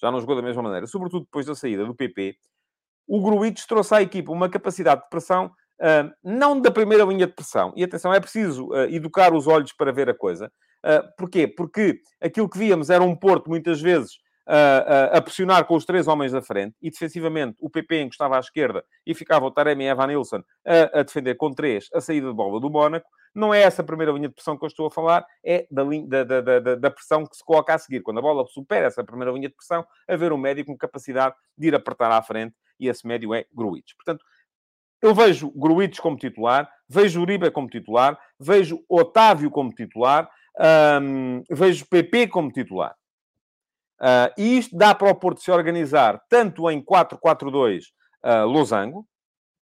[0.00, 0.86] Já não jogou da mesma maneira.
[0.86, 2.36] Sobretudo depois da saída do PP,
[3.06, 7.32] o Gruites trouxe à equipa uma capacidade de pressão Uh, não da primeira linha de
[7.32, 7.72] pressão.
[7.74, 10.46] E atenção, é preciso uh, educar os olhos para ver a coisa.
[10.84, 11.48] Uh, porquê?
[11.48, 14.14] Porque aquilo que víamos era um Porto, muitas vezes,
[14.46, 18.36] uh, uh, a pressionar com os três homens da frente, e defensivamente o PP encostava
[18.36, 22.00] à esquerda e ficava o Taremi e Evan Nilsson a, a, defender com três a
[22.00, 23.08] saída de bola do Mónaco.
[23.34, 25.82] Não é essa a primeira linha de pressão que eu estou a falar, é da,
[25.82, 28.00] da, da, da, da pressão que se coloca a seguir.
[28.00, 31.68] Quando a bola supera essa primeira linha de pressão, haver um médio com capacidade de
[31.68, 33.94] ir apertar à frente, e esse médio é Gruitch.
[33.96, 34.24] Portanto,
[35.02, 40.30] eu vejo Gruitch como titular, vejo Uribe como titular, vejo Otávio como titular,
[41.00, 42.94] um, vejo PP como titular.
[44.00, 47.84] Uh, e isto dá para o Porto se organizar tanto em 4-4-2
[48.22, 49.06] uh, losango,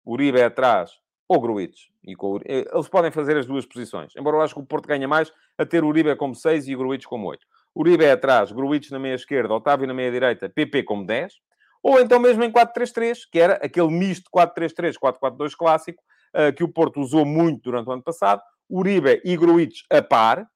[0.05, 0.91] Uribe atrás
[1.29, 1.89] ou Gruitch.
[2.03, 4.13] E com, eh, eles podem fazer as duas posições.
[4.17, 6.79] Embora eu acho que o Porto ganha mais a ter Uribe como 6 e o
[6.79, 7.47] Gruitch como 8.
[7.77, 11.35] Uribe é atrás, Gruitch na meia esquerda, Otávio na meia direita, PP como 10.
[11.83, 16.03] Ou então mesmo em 4-3-3, que era aquele misto 4-3-3, 4-4-2 clássico,
[16.35, 18.43] uh, que o Porto usou muito durante o ano passado.
[18.69, 20.47] Uribe e Gruitch a par.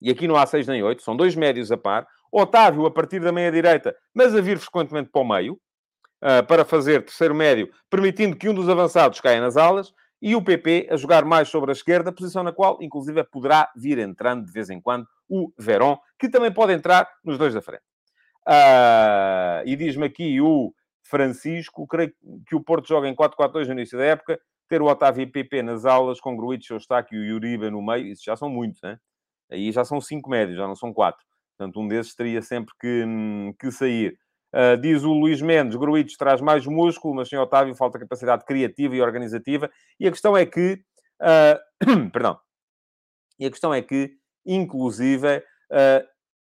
[0.00, 2.06] E aqui não há 6 nem 8, são dois médios a par.
[2.30, 5.58] Otávio a partir da meia-direita, mas a vir frequentemente para o meio,
[6.48, 9.92] para fazer terceiro médio, permitindo que um dos avançados caia nas alas.
[10.22, 13.98] E o PP a jogar mais sobre a esquerda, posição na qual, inclusive, poderá vir
[13.98, 17.82] entrando de vez em quando o Verón, que também pode entrar nos dois da frente.
[18.46, 22.12] Uh, e diz-me aqui o Francisco, creio
[22.46, 25.62] que o Porto joga em 4-4-2 no início da época, ter o Otávio e PP
[25.62, 28.98] nas aulas, com Gruitch, Eustáquio e Uribe no meio, isso já são muitos, né?
[29.50, 31.24] Aí já são cinco médios, já não são quatro.
[31.56, 34.18] Portanto, um desses teria sempre que, hum, que sair.
[34.54, 38.94] Uh, diz o Luís Mendes, Gruitch traz mais músculo, mas sem Otávio falta capacidade criativa
[38.94, 39.68] e organizativa.
[39.98, 40.80] E a questão é que...
[41.20, 42.38] Uh, perdão.
[43.36, 44.12] E a questão é que,
[44.46, 46.06] inclusive, uh,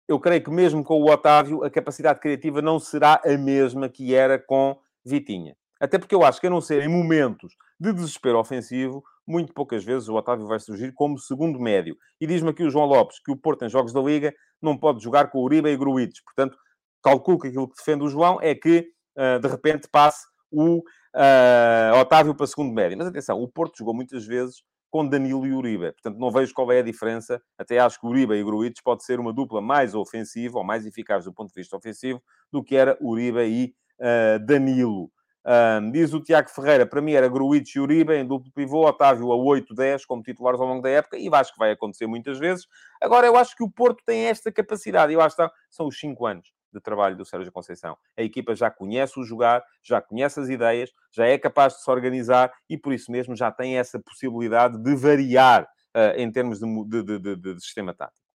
[0.08, 4.14] eu creio que mesmo com o Otávio, a capacidade criativa não será a mesma que
[4.14, 5.54] era com Vitinha.
[5.78, 9.84] Até porque eu acho que, a não ser em momentos de desespero ofensivo, muito poucas
[9.84, 11.96] vezes o Otávio vai surgir como segundo médio.
[12.20, 15.02] E diz-me aqui o João Lopes que o Porto, em jogos da Liga, não pode
[15.02, 16.22] jogar com Uribe e Gruites.
[16.22, 16.58] Portanto,
[17.02, 22.00] calculo que aquilo que defende o João é que, uh, de repente, passe o uh,
[22.00, 22.98] Otávio para segundo médio.
[22.98, 25.92] Mas atenção, o Porto jogou muitas vezes com Danilo e Uribe.
[25.92, 27.40] Portanto, não vejo qual é a diferença.
[27.56, 31.24] Até acho que Uribe e Gruitch pode ser uma dupla mais ofensiva, ou mais eficaz
[31.24, 32.20] do ponto de vista ofensivo,
[32.52, 35.10] do que era Uribe e uh, Danilo.
[35.42, 39.32] Um, diz o Tiago Ferreira, para mim era Gruitch e Uribe em duplo pivô, Otávio
[39.32, 42.66] a 8-10 como titulares ao longo da época, e acho que vai acontecer muitas vezes.
[43.00, 46.26] Agora, eu acho que o Porto tem esta capacidade, eu acho que são os 5
[46.26, 47.96] anos de trabalho do Sérgio Conceição.
[48.16, 51.90] A equipa já conhece o jogar, já conhece as ideias, já é capaz de se
[51.90, 57.02] organizar e, por isso mesmo, já tem essa possibilidade de variar uh, em termos de,
[57.02, 58.26] de, de, de, sistema tático.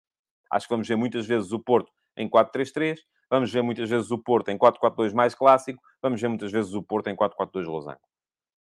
[0.52, 2.98] Acho que vamos ver muitas vezes o Porto em 4-3-3,
[3.30, 6.84] vamos ver muitas vezes o Porto em 4-4-2 mais clássico, vamos ver muitas vezes o
[6.84, 8.00] Porto em 4-4-2 losango.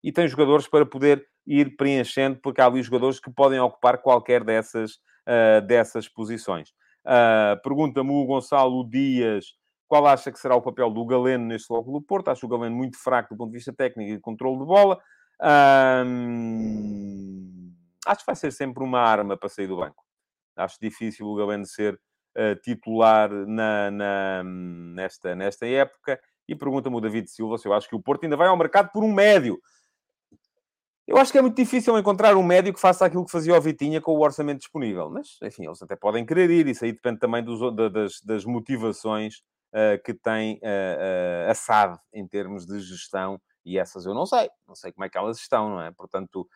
[0.03, 4.43] E tem jogadores para poder ir preenchendo, porque há ali jogadores que podem ocupar qualquer
[4.43, 4.95] dessas,
[5.29, 6.71] uh, dessas posições.
[7.05, 9.47] Uh, Pergunta-me o Gonçalo Dias
[9.93, 12.29] qual acha que será o papel do Galeno neste logo do Porto?
[12.29, 14.99] Acho o Galeno muito fraco do ponto de vista técnico e de controle de bola.
[18.07, 20.03] Acho que vai ser sempre uma arma para sair do banco.
[20.57, 22.01] Acho difícil o Galeno ser
[22.39, 26.19] uh, titular na, na, nesta, nesta época.
[26.49, 28.89] E pergunta-me o David Silva se eu acho que o Porto ainda vai ao mercado
[28.95, 29.61] por um médio.
[31.07, 33.61] Eu acho que é muito difícil encontrar um médio que faça aquilo que fazia o
[33.61, 35.11] Vitinha com o orçamento disponível.
[35.11, 36.67] Mas, enfim, eles até podem querer ir.
[36.67, 37.61] Isso aí depende também dos,
[37.93, 39.43] das, das motivações
[40.05, 44.75] que tem uh, a SAD em termos de gestão, e essas eu não sei, não
[44.75, 45.91] sei como é que elas estão, não é?
[45.93, 46.47] Portanto,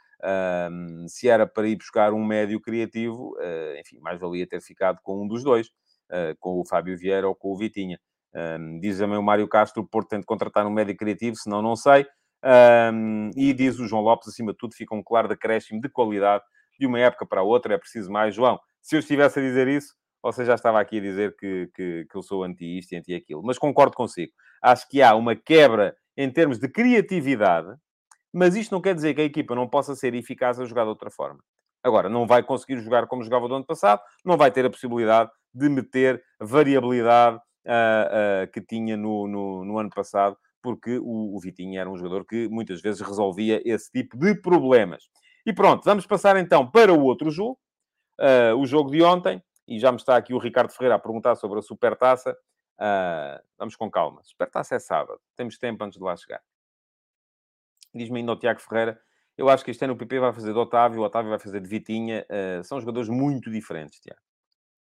[1.09, 3.37] se era para ir buscar um médio criativo,
[3.79, 5.71] enfim, mais valia ter ficado com um dos dois,
[6.41, 8.01] com o Fábio Vieira ou com o Vitinha.
[8.81, 11.77] Diz também o Mário Castro, o Porto tem de contratar um médio criativo, senão não
[11.77, 12.07] sei.
[13.37, 16.43] E diz o João Lopes, acima de tudo, fica um claro decréscimo de qualidade
[16.79, 18.35] de uma época para outra, é preciso mais.
[18.35, 19.95] João, se eu estivesse a dizer isso,
[20.33, 23.15] você já estava aqui a dizer que, que, que eu sou anti isto e anti
[23.15, 24.33] aquilo, mas concordo consigo.
[24.61, 27.73] Acho que há uma quebra em termos de criatividade,
[28.33, 30.89] mas isto não quer dizer que a equipa não possa ser eficaz a jogar de
[30.89, 31.39] outra forma.
[31.83, 35.31] Agora, não vai conseguir jogar como jogava do ano passado, não vai ter a possibilidade
[35.55, 41.41] de meter variabilidade uh, uh, que tinha no, no, no, ano passado, porque o, o
[41.41, 45.05] Vitinho era um jogador que muitas vezes resolvia esse tipo de problemas.
[45.47, 47.57] E pronto, vamos passar então para o outro jogo,
[48.21, 51.35] uh, o jogo de ontem, e já me está aqui o Ricardo Ferreira a perguntar
[51.35, 52.37] sobre a Supertaça.
[52.79, 54.23] Uh, vamos com calma.
[54.23, 55.21] Supertaça é sábado.
[55.35, 56.41] Temos tempo antes de lá chegar.
[57.95, 59.01] Diz-me ainda o Tiago Ferreira.
[59.37, 61.61] Eu acho que este ano o PP vai fazer de Otávio, o Otávio vai fazer
[61.61, 62.25] de Vitinha.
[62.31, 64.21] Uh, são jogadores muito diferentes, Tiago.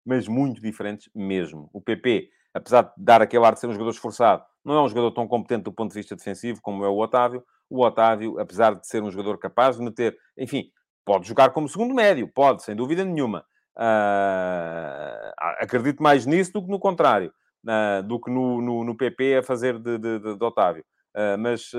[0.05, 1.69] Mas muito diferentes mesmo.
[1.71, 4.89] O PP, apesar de dar aquele ar de ser um jogador esforçado, não é um
[4.89, 7.43] jogador tão competente do ponto de vista defensivo como é o Otávio.
[7.69, 10.17] O Otávio, apesar de ser um jogador capaz de meter...
[10.37, 10.71] Enfim,
[11.05, 12.27] pode jogar como segundo médio.
[12.27, 13.45] Pode, sem dúvida nenhuma
[13.77, 17.31] Uh, acredito mais nisso do que no contrário,
[17.63, 20.83] uh, do que no, no, no, PP a fazer de, de, de, de Otávio.
[21.15, 21.71] Uh, mas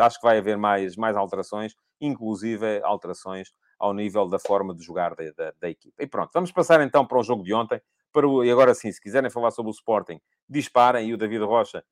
[0.00, 5.14] acho que vai haver mais, mais alterações, inclusive alterações ao nível da forma de jogar
[5.14, 6.02] da, da, da equipa.
[6.02, 7.80] E pronto, vamos passar então para o jogo de ontem.
[8.12, 11.08] Para o, e agora sim, se quiserem falar sobre o Sporting, disparem.
[11.08, 11.82] E o David Rocha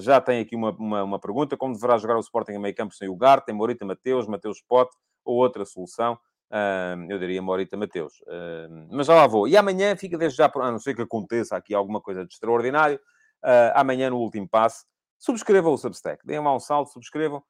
[0.00, 2.94] já tem aqui uma, uma, uma, pergunta: como deverá jogar o Sporting em meio campo
[2.94, 3.40] sem o Gar?
[3.40, 6.16] Tem Morita Mateus, Mateus Pote ou outra solução?
[6.50, 8.20] Uh, eu diria Morita Mateus.
[8.22, 9.48] Uh, mas já lá vou.
[9.48, 13.00] E amanhã fica desde já, a não ser que aconteça aqui alguma coisa de extraordinário,
[13.74, 14.84] amanhã no último passe,
[15.18, 16.26] subscrevam o Substack.
[16.26, 17.42] Deem lá um salto, subscrevam,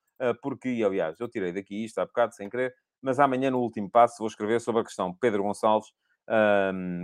[0.42, 4.16] porque, aliás, eu tirei daqui isto há bocado sem querer, mas amanhã no último passo
[4.18, 5.88] vou escrever sobre a questão Pedro Gonçalves,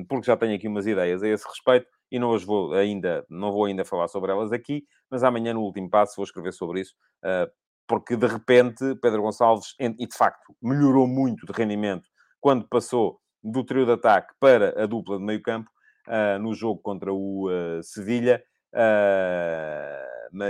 [0.09, 3.51] porque já tenho aqui umas ideias a esse respeito e não as vou ainda, não
[3.51, 6.95] vou ainda falar sobre elas aqui, mas amanhã no último passo vou escrever sobre isso,
[7.25, 7.51] uh,
[7.87, 12.09] porque de repente Pedro Gonçalves, e de facto melhorou muito de rendimento
[12.41, 15.71] quando passou do trio de ataque para a dupla de meio campo
[16.09, 18.43] uh, no jogo contra o uh, Sevilha.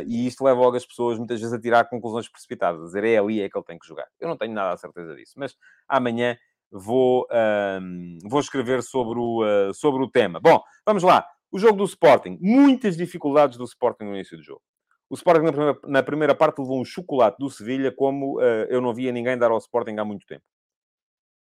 [0.06, 3.18] e isto leva logo as pessoas muitas vezes a tirar conclusões precipitadas, a dizer é
[3.18, 4.06] ali é que ele tem que jogar.
[4.20, 5.56] Eu não tenho nada a certeza disso, mas
[5.88, 6.36] amanhã
[6.70, 7.26] vou,
[8.24, 10.40] vou escrever sobre o, uh, sobre o tema.
[10.40, 11.26] Bom, vamos lá.
[11.50, 12.38] O jogo do Sporting.
[12.40, 14.62] Muitas dificuldades do Sporting no início do jogo.
[15.12, 18.80] O Sporting, na primeira, na primeira parte, levou um chocolate do Sevilha, como uh, eu
[18.80, 20.42] não via ninguém dar ao Sporting há muito tempo.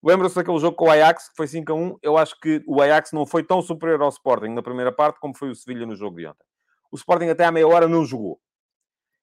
[0.04, 1.98] Lembra-se daquele jogo com o Ajax, que foi 5 a 1?
[2.04, 5.34] Eu acho que o Ajax não foi tão superior ao Sporting na primeira parte como
[5.38, 6.46] foi o Sevilha no jogo de ontem.
[6.92, 8.42] O Sporting até à meia hora não jogou.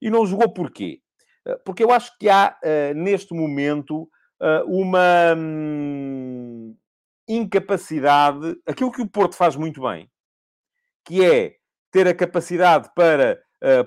[0.00, 1.02] E não jogou porquê?
[1.46, 4.08] Eh, porque eu acho que há, uh, neste momento,
[4.66, 6.74] uma hum,
[7.28, 10.10] incapacidade, aquilo que o Porto faz muito bem,
[11.04, 11.56] que é
[11.90, 13.38] ter a capacidade para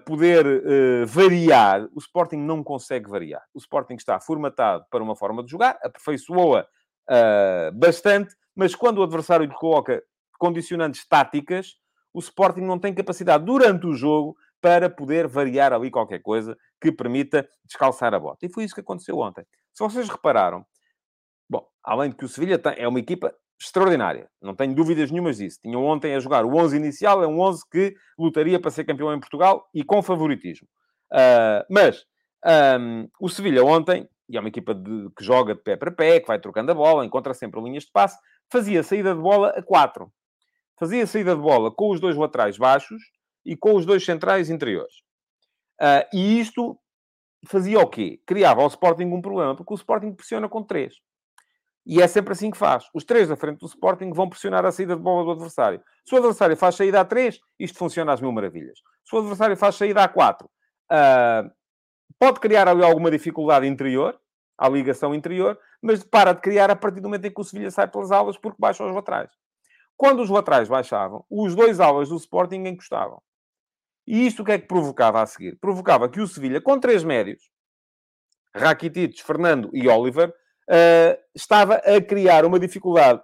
[0.05, 3.43] poder uh, variar, o Sporting não consegue variar.
[3.53, 6.67] O Sporting está formatado para uma forma de jogar, aperfeiçoa
[7.73, 10.01] bastante, mas quando o adversário lhe coloca
[10.39, 11.75] condicionantes táticas,
[12.13, 16.91] o Sporting não tem capacidade durante o jogo para poder variar ali qualquer coisa que
[16.91, 18.45] permita descalçar a bota.
[18.45, 19.45] E foi isso que aconteceu ontem.
[19.73, 20.65] Se vocês repararam,
[21.49, 25.60] bom, além de que o Sevilha é uma equipa extraordinária, não tenho dúvidas nenhumas disso.
[25.62, 29.13] Tinham ontem a jogar o 11 inicial, é um 11 que lutaria para ser campeão
[29.13, 30.67] em Portugal e com favoritismo.
[31.12, 32.04] Uh, mas
[32.80, 36.19] um, o Sevilha ontem, e é uma equipa de, que joga de pé para pé,
[36.19, 38.17] que vai trocando a bola, encontra sempre linhas de passe,
[38.52, 40.12] fazia saída de bola a 4.
[40.80, 43.02] Fazia saída de bola com os dois laterais baixos
[43.45, 44.95] e com os dois centrais interiores.
[45.80, 46.80] Uh, e isto
[47.47, 48.19] fazia o quê?
[48.26, 50.95] Criava ao Sporting um problema, porque o Sporting pressiona com três.
[51.86, 52.86] E é sempre assim que faz.
[52.94, 55.82] Os três da frente do Sporting vão pressionar a saída de bola do adversário.
[56.06, 58.80] Se o adversário faz saída a três, isto funciona às mil maravilhas.
[59.04, 60.48] Se o adversário faz saída a quatro,
[60.91, 61.52] uh,
[62.20, 64.20] pode criar ali alguma dificuldade interior,
[64.58, 67.72] à ligação interior, mas para de criar a partir do momento em que o Sevilha
[67.72, 69.32] sai pelas aulas porque baixa os laterais.
[69.98, 73.22] Quando os laterais baixavam, os dois alas do Sporting encostavam.
[74.06, 75.58] E isto o que é que provocava a seguir?
[75.60, 77.50] Provocava que o Sevilha, com três médios,
[78.56, 80.34] Rakitic, Fernando e Oliver,
[80.71, 83.21] uh, estava a criar uma dificuldade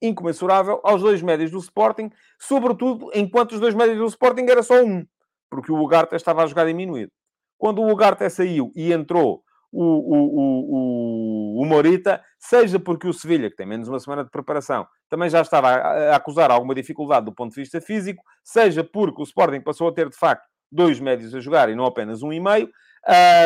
[0.00, 4.82] incomensurável aos dois médios do Sporting, sobretudo enquanto os dois médios do Sporting era só
[4.82, 5.06] um,
[5.48, 7.12] porque o Ugarte estava a jogar diminuído.
[7.56, 13.48] Quando o Ugarte saiu e entrou o, o, o, o, Morita, seja porque o Sevilha,
[13.48, 17.24] que tem menos uma semana de preparação, também já estava a, a, acusar alguma dificuldade
[17.24, 20.98] do ponto de vista físico, seja porque o Sporting passou a ter, de facto, dois
[21.00, 22.68] médios a jogar e não apenas um e meio,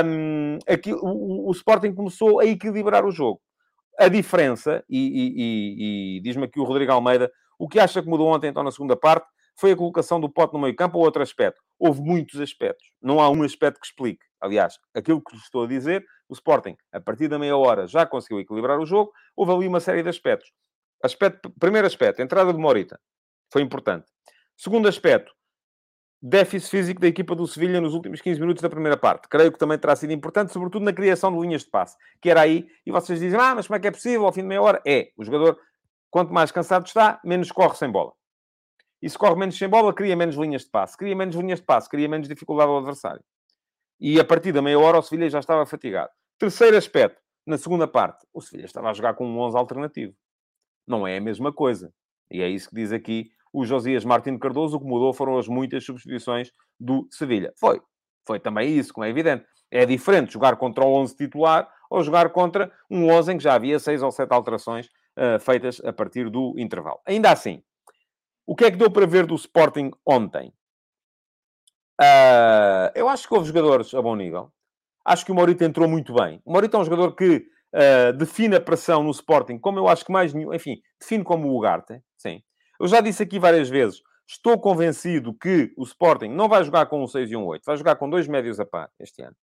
[0.05, 3.41] um, aqui, o, o, Sporting começou a equilibrar o jogo.
[3.99, 8.09] A diferença, e, e, e, e diz-me aqui o Rodrigo Almeida, o que acha que
[8.09, 9.27] mudou ontem, então, na segunda parte,
[9.59, 11.63] foi a colocação do pote no meio campo ou outro aspecto?
[11.79, 12.87] Houve muitos aspectos.
[13.01, 14.25] Não há um aspecto que explique.
[14.39, 18.39] Aliás, aquilo que estou a dizer, o Sporting, a partir da meia hora, já conseguiu
[18.39, 19.13] equilibrar o jogo.
[19.35, 20.53] Houve ali uma série de aspectos.
[21.03, 23.01] Aspecto, primeiro aspecto, entrada de Morita.
[23.51, 24.07] Foi importante.
[24.57, 25.33] Segundo aspecto,
[26.21, 29.29] déficit físico da equipa do Sevilha nos últimos 15 minutos da primeira parte.
[29.29, 31.97] Creio que também terá sido importante, sobretudo na criação de linhas de passe.
[32.21, 34.43] Que era aí, e vocês dizem, ah, mas como é que é possível ao fim
[34.43, 34.83] de meia hora?
[34.87, 35.59] É, o jogador,
[36.11, 38.13] quanto mais cansado está, menos corre sem bola.
[39.01, 40.97] E se corre menos sem bola, cria menos linhas de passe.
[40.97, 43.23] Cria menos linhas de passe, cria menos dificuldade ao adversário.
[44.01, 46.11] E a partir da meia hora o Sevilha já estava fatigado.
[46.39, 50.15] Terceiro aspecto, na segunda parte, o Sevilha estava a jogar com um 11 alternativo.
[50.87, 51.93] Não é a mesma coisa.
[52.31, 54.77] E é isso que diz aqui o Josias Martins Cardoso.
[54.77, 57.53] O que mudou foram as muitas substituições do Sevilha.
[57.59, 57.81] Foi.
[58.27, 59.47] Foi também isso, como é evidente.
[59.71, 63.55] É diferente jogar contra o 11 titular ou jogar contra um 11 em que já
[63.55, 64.87] havia seis ou sete alterações
[65.17, 67.01] uh, feitas a partir do intervalo.
[67.07, 67.63] Ainda assim,
[68.47, 70.53] o que é que deu para ver do Sporting ontem?
[72.01, 74.53] Uh, eu acho que houve jogadores a bom nível.
[75.05, 76.43] Acho que o Maurito entrou muito bem.
[76.45, 80.05] O Maurito é um jogador que uh, define a pressão no Sporting, como eu acho
[80.05, 82.43] que mais nenhum, enfim, define como o Ugarte, sim.
[82.81, 87.03] Eu já disse aqui várias vezes, estou convencido que o Sporting não vai jogar com
[87.03, 89.37] um 6 e um 8, vai jogar com dois médios a par este ano.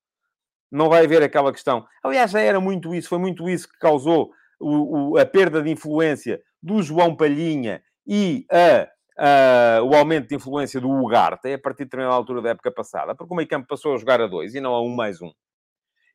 [0.71, 1.86] Não vai haver aquela questão.
[2.03, 5.69] Aliás, já era muito isso, foi muito isso que causou o, o, a perda de
[5.69, 8.88] influência do João Palhinha e a
[9.19, 13.15] uh, o aumento de influência do Ugarte a partir de determinada altura da época passada,
[13.15, 15.31] porque o meio campo passou a jogar a dois e não a um mais um.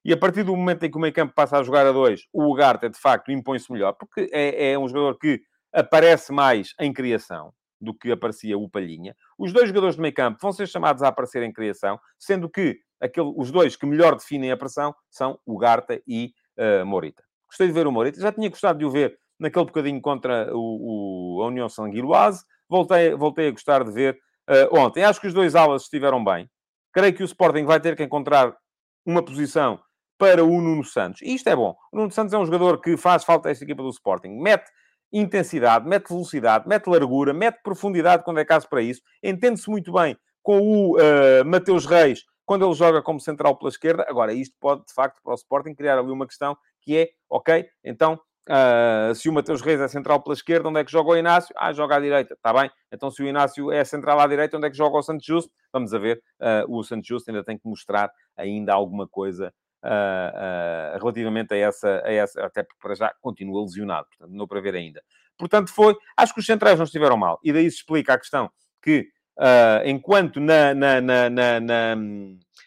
[0.04, 2.22] E a partir do momento em que o meio campo passa a jogar a dois,
[2.32, 5.40] o Ugarte, de facto, impõe-se melhor, porque é, é, um jogador que
[5.78, 9.14] aparece mais em criação do que aparecia o Palhinha.
[9.38, 12.80] Os dois jogadores de meio campo vão ser chamados a aparecer em criação, sendo que
[13.00, 17.22] aquele, os dois que melhor definem a pressão são o Garta e uh, Morita.
[17.46, 21.36] Gostei de ver o Morita, já tinha gostado de o ver naquele bocadinho contra o,
[21.38, 24.18] o a União Sanguiloise, voltei, voltei a gostar de ver
[24.50, 25.04] uh, ontem.
[25.04, 26.50] Acho que os dois alas estiveram bem.
[26.92, 28.52] Creio que o Sporting vai ter que encontrar
[29.06, 29.80] uma posição
[30.18, 31.22] para o Nuno Santos.
[31.22, 31.76] E isto é bom.
[31.92, 34.30] O Nuno Santos é um jogador que faz falta a esta equipa do Sporting.
[34.30, 34.68] Mete
[35.12, 39.02] intensidade, mete velocidade, mete largura, mete profundidade quando é caso para isso.
[39.22, 44.06] Entende-se muito bem com o uh, Mateus Reis quando ele joga como central pela esquerda.
[44.08, 47.66] Agora, isto pode, de facto, para o Sporting criar ali uma questão que é, ok,
[47.84, 51.16] então Uh, se o Mateus Reis é central pela esquerda, onde é que joga o
[51.16, 51.54] Inácio?
[51.58, 52.32] Ah, joga à direita.
[52.32, 52.70] Está bem.
[52.90, 55.52] Então, se o Inácio é central à direita, onde é que joga o Santos Justo?
[55.70, 56.22] Vamos a ver.
[56.40, 59.52] Uh, o Santos Justo ainda tem que mostrar ainda alguma coisa
[59.84, 64.06] uh, relativamente a essa, a essa, até porque para já continua lesionado.
[64.08, 65.02] Portanto, não para ver ainda.
[65.36, 65.96] Portanto, foi...
[66.16, 67.38] Acho que os centrais não estiveram mal.
[67.42, 68.50] E daí se explica a questão
[68.82, 69.08] que,
[69.84, 71.96] enquanto na, na, na, na, na,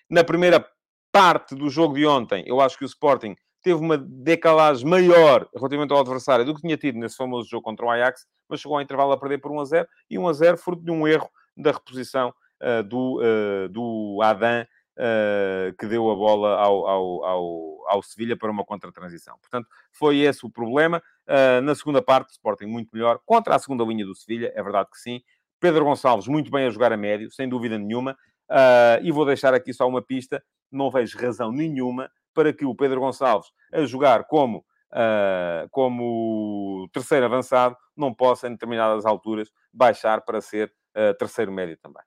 [0.09, 0.66] na primeira
[1.12, 5.93] parte do jogo de ontem, eu acho que o Sporting teve uma decalagem maior relativamente
[5.93, 8.82] ao adversário do que tinha tido nesse famoso jogo contra o Ajax, mas chegou ao
[8.82, 11.30] intervalo a perder por 1 a 0 e 1 a 0 fruto de um erro
[11.55, 14.66] da reposição uh, do, uh, do Adam,
[14.98, 19.38] uh, que deu a bola ao, ao, ao, ao Sevilha para uma contra-transição.
[19.39, 21.02] Portanto, foi esse o problema.
[21.64, 25.00] na segunda parte, Sporting muito melhor, contra a segunda linha do Sevilha, é verdade que
[25.00, 25.22] sim.
[25.60, 28.18] Pedro Gonçalves muito bem a jogar a médio, sem dúvida nenhuma.
[29.02, 30.44] e vou deixar aqui só uma pista.
[30.72, 34.60] Não vejo razão nenhuma para que o Pedro Gonçalves, a jogar como,
[34.92, 41.78] uh, como terceiro avançado, não possa, em determinadas alturas, baixar para ser uh, terceiro médio
[41.78, 42.04] também.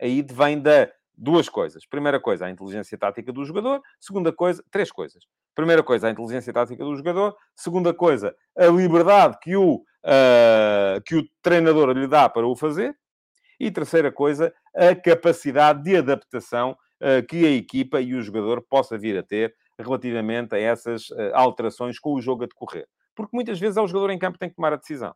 [0.00, 1.84] Aí vem da duas coisas.
[1.84, 3.82] Primeira coisa, a inteligência tática do jogador.
[3.98, 5.24] Segunda coisa, três coisas.
[5.54, 7.36] Primeira coisa, a inteligência tática do jogador.
[7.56, 12.94] Segunda coisa, a liberdade que o, uh, que o treinador lhe dá para o fazer.
[13.58, 18.96] E terceira coisa, a capacidade de adaptação uh, que a equipa e o jogador possa
[18.96, 22.86] vir a ter relativamente a essas uh, alterações com o jogo a decorrer.
[23.16, 25.12] Porque muitas vezes é o jogador em campo que tem que tomar a decisão.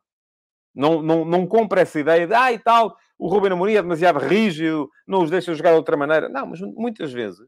[0.75, 4.19] Não, não, não compra essa ideia de, ah, e tal, o Ruben Amorim é demasiado
[4.19, 6.29] rígido, não os deixa jogar de outra maneira.
[6.29, 7.47] Não, mas muitas vezes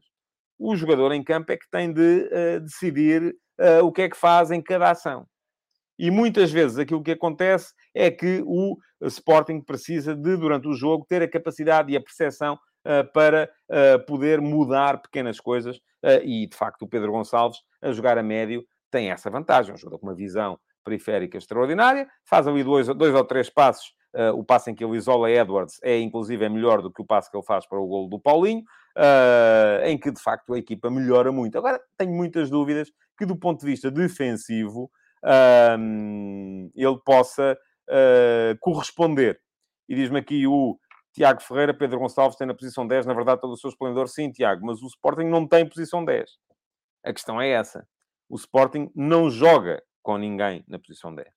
[0.57, 4.17] o jogador em campo é que tem de uh, decidir uh, o que é que
[4.17, 5.27] faz em cada ação.
[5.97, 11.05] E muitas vezes aquilo que acontece é que o Sporting precisa de, durante o jogo,
[11.07, 13.49] ter a capacidade e a percepção uh, para
[14.05, 15.79] poder mudar pequenas coisas
[16.23, 19.73] e, de facto, o Pedro Gonçalves, a jogar a médio, tem essa vantagem.
[19.73, 23.93] Um jogador com uma visão periférica extraordinária, faz ali dois, dois ou três passos.
[24.13, 27.05] Uh, o passo em que ele isola Edwards é, inclusive, é melhor do que o
[27.05, 30.57] passo que ele faz para o golo do Paulinho, uh, em que, de facto, a
[30.57, 31.57] equipa melhora muito.
[31.57, 34.89] Agora, tenho muitas dúvidas que, do ponto de vista defensivo,
[35.23, 37.57] uh, ele possa
[38.61, 39.39] corresponder.
[39.87, 40.75] E diz-me aqui o
[41.13, 44.09] Tiago Ferreira, Pedro Gonçalves tem na posição 10, na verdade, todo o seu esplendor.
[44.09, 46.29] Sim, Tiago, mas o Sporting não tem posição 10.
[47.05, 47.87] A questão é essa.
[48.27, 51.27] O Sporting não joga com ninguém na posição 10.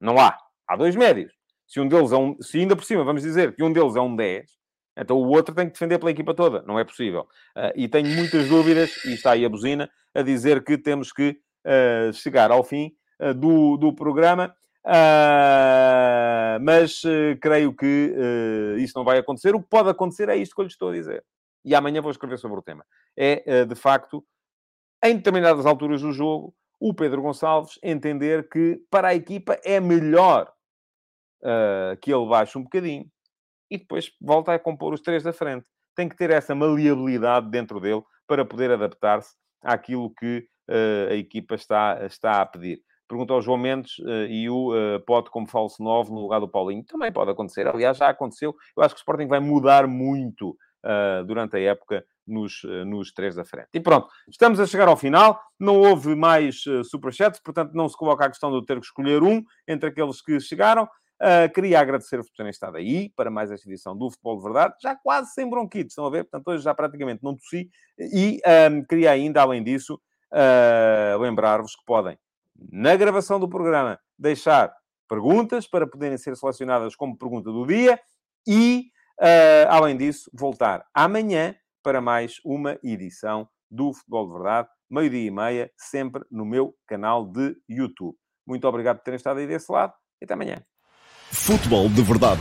[0.00, 0.36] Não há.
[0.68, 1.32] Há dois médios.
[1.66, 2.36] Se um deles é um...
[2.42, 4.50] Se ainda por cima, vamos dizer que um deles é um 10,
[4.96, 6.62] então o outro tem que defender pela equipa toda.
[6.62, 7.22] Não é possível.
[7.56, 11.38] Uh, e tenho muitas dúvidas, e está aí a buzina, a dizer que temos que
[11.64, 14.54] uh, chegar ao fim uh, do, do programa.
[16.60, 17.02] Mas
[17.40, 18.12] creio que
[18.78, 19.54] isso não vai acontecer.
[19.54, 21.24] O que pode acontecer é isto que eu lhe estou a dizer.
[21.64, 22.84] E amanhã vou escrever sobre o tema.
[23.16, 24.24] É, de facto,
[25.04, 30.52] em determinadas alturas do jogo, o Pedro Gonçalves entender que para a equipa é melhor
[32.00, 33.04] que ele baixe um bocadinho
[33.68, 35.66] e depois volta a compor os três da frente.
[35.96, 40.46] Tem que ter essa maleabilidade dentro dele para poder adaptar-se àquilo que
[41.10, 42.80] a equipa está, está a pedir.
[43.12, 46.48] Pergunta ao João Mendes uh, e o uh, pode como falso 9 no lugar do
[46.48, 46.82] Paulinho.
[46.82, 47.66] Também pode acontecer.
[47.66, 48.56] Aliás, já aconteceu.
[48.74, 52.02] Eu acho que o Sporting vai mudar muito uh, durante a época
[52.32, 53.68] nos, nos três da frente.
[53.74, 55.40] E pronto, estamos a chegar ao final.
[55.58, 58.86] Não houve mais uh, superchats, portanto não se coloca a questão de eu ter que
[58.86, 60.84] escolher um entre aqueles que chegaram.
[61.20, 64.74] Uh, queria agradecer-vos por terem estado aí para mais esta edição do Futebol de Verdade,
[64.82, 66.24] já quase sem bronquites, estão a ver?
[66.24, 67.70] Portanto, hoje já praticamente não tossi.
[67.96, 70.00] E um, queria ainda, além disso,
[70.32, 72.18] Uh, lembrar-vos que podem,
[72.70, 74.72] na gravação do programa, deixar
[75.06, 78.00] perguntas para poderem ser selecionadas como pergunta do dia
[78.48, 78.86] e,
[79.20, 85.30] uh, além disso, voltar amanhã para mais uma edição do Futebol de Verdade, meio-dia e
[85.30, 88.16] meia, sempre no meu canal de YouTube.
[88.46, 90.62] Muito obrigado por terem estado aí desse lado e até amanhã.
[91.30, 92.40] Futebol de Verdade,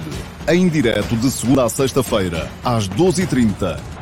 [0.50, 4.01] em direto de segunda a sexta-feira, às 12h30